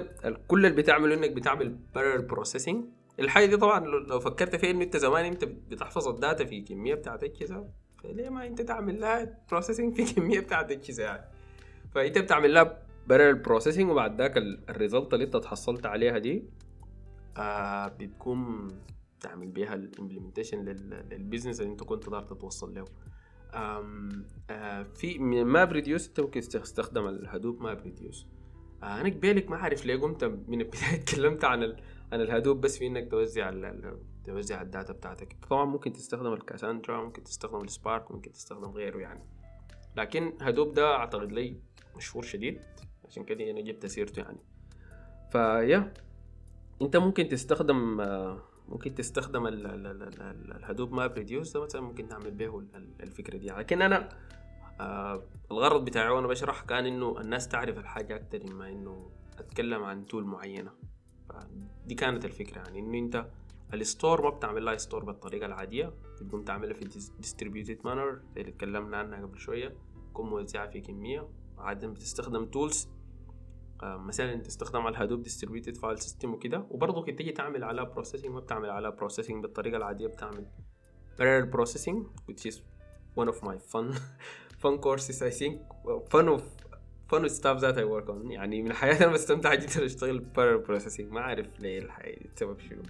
كل 0.47 0.65
اللي 0.65 0.81
بتعمله 0.81 1.15
إنك 1.15 1.31
بتعمل 1.31 1.77
parallel 1.95 2.21
processing 2.21 2.85
الحاجة 3.19 3.45
دي 3.45 3.57
طبعا 3.57 3.85
لو 3.85 4.19
فكرت 4.19 4.55
فيها 4.55 4.71
إنه 4.71 4.83
أنت 4.83 4.97
زمان 4.97 5.25
أنت 5.25 5.45
بتحفظ 5.45 6.07
ال 6.07 6.15
data 6.15 6.45
في 6.45 6.61
كمية 6.61 6.95
بتاعت 6.95 7.23
اجهزه 7.23 7.67
فليه 8.03 8.29
ما 8.29 8.47
أنت 8.47 8.61
تعمل 8.61 9.01
لها 9.01 9.37
processing 9.49 9.95
في 9.95 10.03
كمية 10.13 10.39
بتاعت 10.39 10.71
اجهزه 10.71 11.03
يعني؟ 11.03 11.23
فأنت 11.95 12.17
بتعمل 12.17 12.53
لها 12.53 12.83
parallel 13.07 13.35
processing 13.35 13.89
وبعد 13.89 14.21
ذاك 14.21 14.37
ال 14.37 14.48
result 14.48 15.13
اللي 15.13 15.25
أنت 15.25 15.37
تحصلت 15.37 15.85
عليها 15.85 16.17
دي 16.17 16.43
آه 17.37 17.87
بتكون 17.87 18.67
تعمل 19.21 19.47
بيها 19.47 19.75
ال 19.75 19.81
implementation 19.81 20.65
لل 21.11 21.21
business 21.21 21.61
اللي 21.61 21.71
انت 21.71 21.83
كنت 21.83 22.03
تقدر 22.03 22.23
تتوصل 22.23 22.73
له. 22.73 22.85
آه 23.53 24.83
في 24.83 25.19
map 25.19 25.71
reduce 25.71 26.07
انت 26.07 26.19
ممكن 26.19 26.41
تستخدم 26.41 27.07
ال 27.07 27.15
Hadoop 27.15 27.61
map 27.61 27.81
reduce. 27.81 28.27
آه 28.83 29.01
أنا 29.01 29.09
قبالك 29.09 29.49
ما 29.49 29.55
اعرف 29.55 29.85
ليه 29.85 29.95
قمت 29.95 30.23
من 30.23 30.61
البداية 30.61 30.95
تكلمت 31.05 31.43
عن 31.43 31.63
ال... 31.63 31.81
عن 32.11 32.21
ال 32.21 32.27
Hadoop 32.27 32.61
بس 32.61 32.77
في 32.77 32.87
انك 32.87 33.11
توزع 33.11 33.49
ال... 33.49 33.99
توزع 34.25 34.61
ال 34.61 34.67
data 34.67 34.93
بتاعتك. 34.93 35.37
طبعا 35.49 35.65
ممكن 35.65 35.93
تستخدم 35.93 36.33
ال 36.33 36.40
Cassandra 36.40 37.03
ممكن 37.03 37.23
تستخدم 37.23 37.63
ال 37.63 37.71
Spark 37.71 38.11
ممكن 38.11 38.31
تستخدم 38.31 38.69
غيره 38.69 38.99
يعني. 38.99 39.23
لكن 39.95 40.33
Hadoop 40.41 40.73
ده 40.73 40.95
اعتقد 40.95 41.31
لي 41.31 41.61
مشهور 41.95 42.23
شديد 42.23 42.61
عشان 43.05 43.23
كده 43.23 43.51
أنا 43.51 43.61
جبت 43.61 43.85
سيرته 43.85 44.19
يعني. 44.19 44.39
فيا 45.31 45.93
انت 46.81 46.97
ممكن 46.97 47.27
تستخدم 47.27 48.01
آه 48.01 48.50
ممكن 48.71 48.95
تستخدم 48.95 49.47
ال 49.47 49.68
Hadoop 49.68 50.93
map 50.93 51.13
reduce 51.13 51.53
ده 51.53 51.63
مثلا 51.63 51.81
ممكن 51.81 52.07
تعمل 52.07 52.31
به 52.31 52.63
الفكرة 52.99 53.37
دي. 53.37 53.47
لكن 53.47 53.81
أنا 53.81 54.09
آه 54.81 55.23
الغرض 55.51 55.85
بتاعي 55.85 56.09
وأنا 56.09 56.27
بشرح 56.27 56.61
كان 56.61 56.85
إنه 56.85 57.21
الناس 57.21 57.47
تعرف 57.47 57.77
الحاجة 57.77 58.15
أكتر 58.15 58.39
مما 58.49 58.69
إنه 58.69 59.09
أتكلم 59.39 59.83
عن 59.83 60.05
tool 60.05 60.23
معينة. 60.23 60.71
دي 61.85 61.95
كانت 61.95 62.25
الفكرة 62.25 62.57
يعني 62.57 62.79
إنه 62.79 62.97
أنت 62.97 63.25
ال 63.73 63.81
store 63.81 64.21
ما 64.21 64.29
بتعمل 64.29 64.65
لها 64.65 64.77
store 64.77 65.05
بالطريقة 65.05 65.45
العادية 65.45 65.93
بتقوم 66.21 66.43
تعملها 66.43 66.73
في 66.73 66.85
distributed 67.19 67.77
manner 67.85 68.21
اللي 68.37 68.49
اتكلمنا 68.49 68.97
عنها 68.97 69.21
قبل 69.21 69.37
شوية 69.39 69.75
تكون 70.09 70.29
موزعه 70.29 70.69
في 70.69 70.81
كمية. 70.81 71.27
عادة 71.57 71.87
بتستخدم 71.87 72.45
tools 72.45 72.89
مثلا 73.83 74.35
تستخدم 74.35 74.79
على 74.79 74.97
ال 74.97 75.01
Hadoop 75.01 75.23
distributed 75.23 75.77
file 75.77 75.99
system 75.99 76.33
وكده. 76.33 76.65
وبرضه 76.69 77.05
كنت 77.05 77.17
تيجي 77.17 77.31
تعمل 77.31 77.63
لها 77.63 77.85
processing 77.85 78.31
ما 78.31 78.39
بتعمل 78.39 78.69
لها 78.69 78.91
processing 78.91 79.41
بالطريقة 79.41 79.77
العادية 79.77 80.07
بتعمل 80.07 80.45
parallel 81.17 81.55
processing 81.55 81.97
which 82.29 82.45
is 82.51 82.55
one 83.15 83.27
of 83.27 83.43
my 83.43 83.57
fun 83.73 83.95
fun 84.63 84.77
courses 84.77 85.21
I 85.21 85.31
think. 85.39 85.55
Fun 86.13 86.27
of 86.35 86.41
fun 87.09 87.29
stuff 87.29 87.57
that 87.61 87.77
I 87.77 87.83
work 87.83 88.09
on. 88.09 88.31
يعني 88.31 88.61
من 88.61 88.73
حياتي 88.73 89.03
أنا 89.03 89.13
بستمتع 89.13 89.55
جدا 89.55 89.85
اشتغل 89.85 90.25
parallel 90.35 90.67
processing. 90.67 91.01
ما 91.11 91.19
أعرف 91.19 91.59
ليه 91.59 91.79
الحقيقة 91.79 92.25
السبب 92.25 92.59
شنو. 92.59 92.81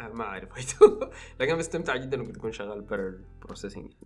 آه، 0.00 0.08
ما 0.08 0.24
أعرف. 0.24 0.48
لكن 1.40 1.56
بستمتع 1.56 1.96
جدا 1.96 2.20
انك 2.20 2.34
تكون 2.34 2.52
شغال 2.52 2.86
processing. 3.44 3.76
يعني 3.76 3.96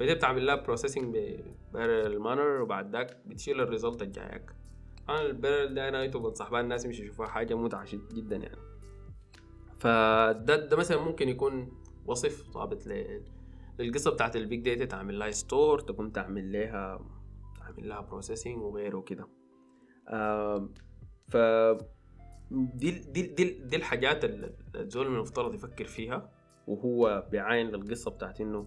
فانت 0.00 0.10
بتعمل 0.10 0.46
لها 0.46 0.62
processing 0.62 1.04
ب 1.04 1.40
parallel 1.72 2.22
manner 2.24 2.62
وبعد 2.62 2.92
ذاك 2.92 3.16
بتشيل 3.26 3.60
الريزلت 3.60 4.02
الجايك 4.02 4.50
أنا 5.08 5.20
البارل 5.20 5.74
ده 5.74 5.88
أنا 5.88 6.06
بنصح 6.06 6.50
بها 6.50 6.60
الناس 6.60 6.84
يمشوا 6.84 7.04
يشوفوها 7.04 7.28
حاجة 7.28 7.54
متعة 7.54 7.86
جدا 8.14 8.36
يعني. 8.36 8.56
فده 9.78 10.56
ده 10.56 10.76
مثلا 10.76 11.00
ممكن 11.00 11.28
يكون 11.28 11.72
وصف 12.06 12.50
ضابط 12.50 12.86
للقصة 13.78 14.10
بتاعت 14.10 14.36
ال 14.36 14.43
big 14.43 14.64
data 14.64 14.84
تعمل 14.84 15.18
لها 15.18 15.30
store 15.30 15.80
تقوم 15.80 16.10
تعمل 16.10 16.52
لها 16.52 17.00
تعمل 17.58 17.88
لها 17.88 18.00
processing 18.00 18.62
وغيره 18.62 18.96
وكده. 18.96 19.28
آه 20.08 20.68
ف 21.28 21.36
دي 22.50 22.90
دي 22.90 23.22
دي, 23.22 23.44
دي 23.44 23.76
الحاجات 23.76 24.24
اللي 24.24 24.54
الزول 24.74 25.06
المفترض 25.06 25.54
يفكر 25.54 25.84
فيها 25.84 26.30
وهو 26.66 27.28
بيعاين 27.30 27.66
للقصة 27.66 28.10
بتاعت 28.10 28.40
إنه 28.40 28.66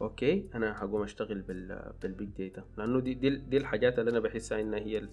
okay 0.00 0.48
أنا 0.54 0.74
حقوم 0.74 1.02
أشتغل 1.02 1.42
بال 1.42 1.92
بال 2.02 2.12
big 2.12 2.28
data 2.28 2.64
لأنه 2.76 3.00
دي 3.00 3.14
دي, 3.14 3.30
دي 3.30 3.56
الحاجات 3.56 3.98
اللي 3.98 4.10
أنا 4.10 4.20
بحسها 4.20 4.60
إنها 4.60 4.78
هي 4.78 5.08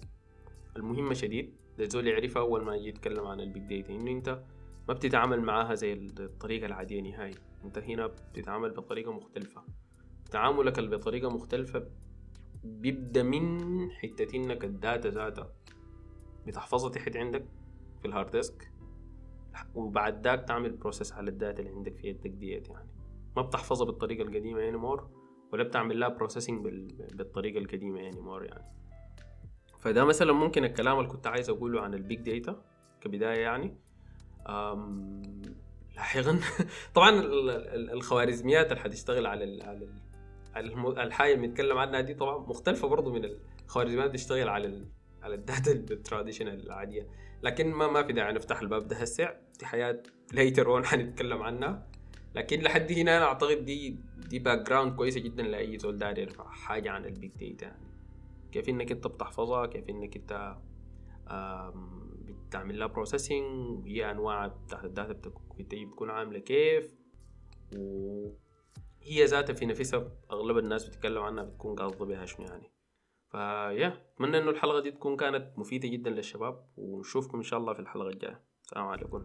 المهمة 0.76 1.14
شديد 1.14 1.54
للزول 1.78 2.06
يعرفها 2.06 2.42
أول 2.42 2.64
ما 2.64 2.76
يجي 2.76 2.88
يتكلم 2.88 3.26
عن 3.26 3.40
ال 3.40 3.45
big 3.45 3.62
data 3.62 3.94
إنه 3.94 4.10
أنت 4.10 4.42
ما 4.88 4.94
بتتعامل 4.94 5.40
معاها 5.40 5.74
زي 5.74 5.92
الطريقة 5.92 6.66
العادية 6.66 7.00
نهائي. 7.00 7.34
أنت 7.64 7.78
هنا 7.78 8.06
بتتعامل 8.06 8.70
بطريقة 8.70 9.12
مختلفة. 9.12 9.62
تعاملك 10.30 10.80
بطريقة 10.80 11.30
مختلفة 11.30 11.86
بيبدأ 12.64 13.22
من 13.22 13.90
حتة 13.90 14.36
إنك 14.36 14.64
ال 14.64 14.73
data 14.73 15.08
ذاتها 15.08 15.52
بتحفظها 16.46 16.90
تحت 16.90 17.16
عندك 17.16 17.44
في 18.00 18.08
ال 18.08 18.12
hard 18.12 18.30
disk 18.30 18.72
وبعد 19.74 20.26
ذاك 20.26 20.48
تعمل 20.48 20.70
process 20.70 21.12
على 21.12 21.30
ال 21.30 21.36
data 21.36 21.62
اللي 21.62 21.70
عندك 21.70 21.96
في 21.96 22.06
يدك 22.06 22.30
ديت 22.30 22.68
يعني. 22.68 22.88
ما 23.36 23.42
بتحفظها 23.42 23.86
بالطريقة 23.86 24.22
القديمة 24.22 24.60
anymore 24.60 25.10
ولا 25.52 25.64
بتعمل 25.64 26.00
لها 26.00 26.08
processing 26.08 26.68
بالطريقة 27.14 27.58
القديمة 27.58 28.00
anymore 28.00 28.44
يعني. 28.44 28.79
فده 29.80 30.04
مثلا 30.04 30.32
ممكن 30.32 30.64
الكلام 30.64 30.98
اللي 30.98 31.08
كنت 31.08 31.26
عايز 31.26 31.50
أقوله 31.50 31.80
عن 31.80 31.94
ال 31.94 32.01
big 32.01 32.20
data 32.20 32.62
كبداية 33.00 33.40
يعني. 33.40 33.76
لاحقا. 35.96 36.40
طبعا 36.94 37.10
الخوارزميات 37.92 38.72
اللي 38.72 38.82
حتشتغل 38.82 39.26
على 39.26 39.64
على 39.64 39.84
ال 40.56 40.98
الحاجة 40.98 41.34
اللي 41.34 41.46
بنتكلم 41.46 41.78
عنها 41.78 42.00
دي 42.00 42.14
طبعا 42.14 42.38
مختلفة 42.38 42.88
برضه 42.88 43.12
من 43.12 43.30
الخوارزميات 43.64 44.06
اللي 44.06 44.12
بتشتغل 44.12 44.48
على 44.48 44.66
ال 44.66 44.88
على 45.22 45.34
ال 45.34 45.42
data 45.42 45.72
ال 45.72 45.80
traditional 45.80 46.66
العادية. 46.66 47.08
لكن 47.42 47.70
ما 47.70 47.86
ما 47.86 48.02
في 48.02 48.12
داعي 48.12 48.32
نفتح 48.32 48.60
الباب 48.60 48.88
ده 48.88 48.96
هسه. 48.96 49.34
دي 49.58 49.66
حاجات 49.66 50.02
later 50.32 50.66
on 50.66 50.84
حنتكلم 50.84 51.42
عنها. 51.42 51.86
لكن 52.34 52.60
لحد 52.60 52.92
هنا 52.92 53.16
أنا 53.16 53.24
أعتقد 53.24 53.64
دي 53.64 53.96
دي 54.16 54.38
background 54.38 54.96
كويسة 54.96 55.20
جدا 55.20 55.42
لأي 55.42 55.78
زول 55.78 55.98
داير 55.98 56.22
يعرف 56.22 56.50
حاجة 56.50 56.90
عن 56.90 57.04
ال 57.04 57.11
big 57.11 57.30
data 57.30 57.66
يعني. 57.66 57.89
كيف 58.52 58.68
إنك 58.68 58.92
أنت 58.92 59.06
بتحفظها 59.06 59.66
كيف 59.66 59.88
إنك 59.88 60.16
أنت 60.16 60.56
بتعمل 62.46 62.78
لها 62.78 62.86
processing 62.86 63.78
وهي 63.78 64.10
أنواع 64.10 64.46
بتاعت 64.46 64.84
ال 64.84 64.90
data 64.90 65.12
بتكون 65.58 66.10
عاملة 66.10 66.38
كيف. 66.38 66.94
وهي 67.76 69.24
ذاتها 69.24 69.52
في 69.54 69.66
نفسها 69.66 70.12
أغلب 70.30 70.58
الناس 70.58 70.88
بتتكلم 70.88 71.22
عنها 71.22 71.44
بتكون 71.44 71.74
قاصدة 71.74 72.04
بها 72.04 72.24
شنو 72.24 72.46
يعني. 72.46 72.70
فيا 73.30 74.02
أتمنى 74.14 74.38
إنه 74.38 74.50
الحلقة 74.50 74.80
دي 74.80 74.90
تكون 74.90 75.16
كانت 75.16 75.58
مفيدة 75.58 75.88
جدا 75.88 76.10
للشباب 76.10 76.66
ونشوفكم 76.76 77.38
إن 77.38 77.42
شاء 77.42 77.60
الله 77.60 77.72
في 77.72 77.80
الحلقة 77.80 78.08
الجاية. 78.08 78.40
السلام 78.64 78.86
عليكم. 78.86 79.24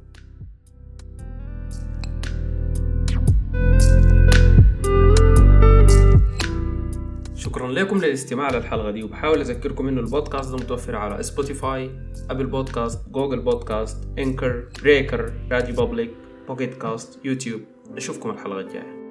شكرا 7.46 7.72
لكم 7.72 7.98
للاستماع 7.98 8.52
للحلقة 8.52 8.92
دي 8.92 9.04
وبحاول 9.04 9.40
أذكركم 9.40 9.88
إنه 9.88 10.02
البودكاست 10.02 10.52
ده 10.52 10.58
متوفر 10.58 10.96
على 10.96 11.24
Spotify 11.24 11.92
Apple 12.30 12.46
Podcasts 12.46 13.10
Google 13.10 13.40
Podcasts 13.40 14.08
Anchor 14.20 14.68
Breaker 14.82 15.34
RadioPublic 15.52 16.12
Pocket 16.48 16.74
Casts 16.74 17.26
YouTube 17.26 17.62
نشوفكم 17.92 18.30
الحلقة 18.30 18.60
الجاية. 18.60 19.05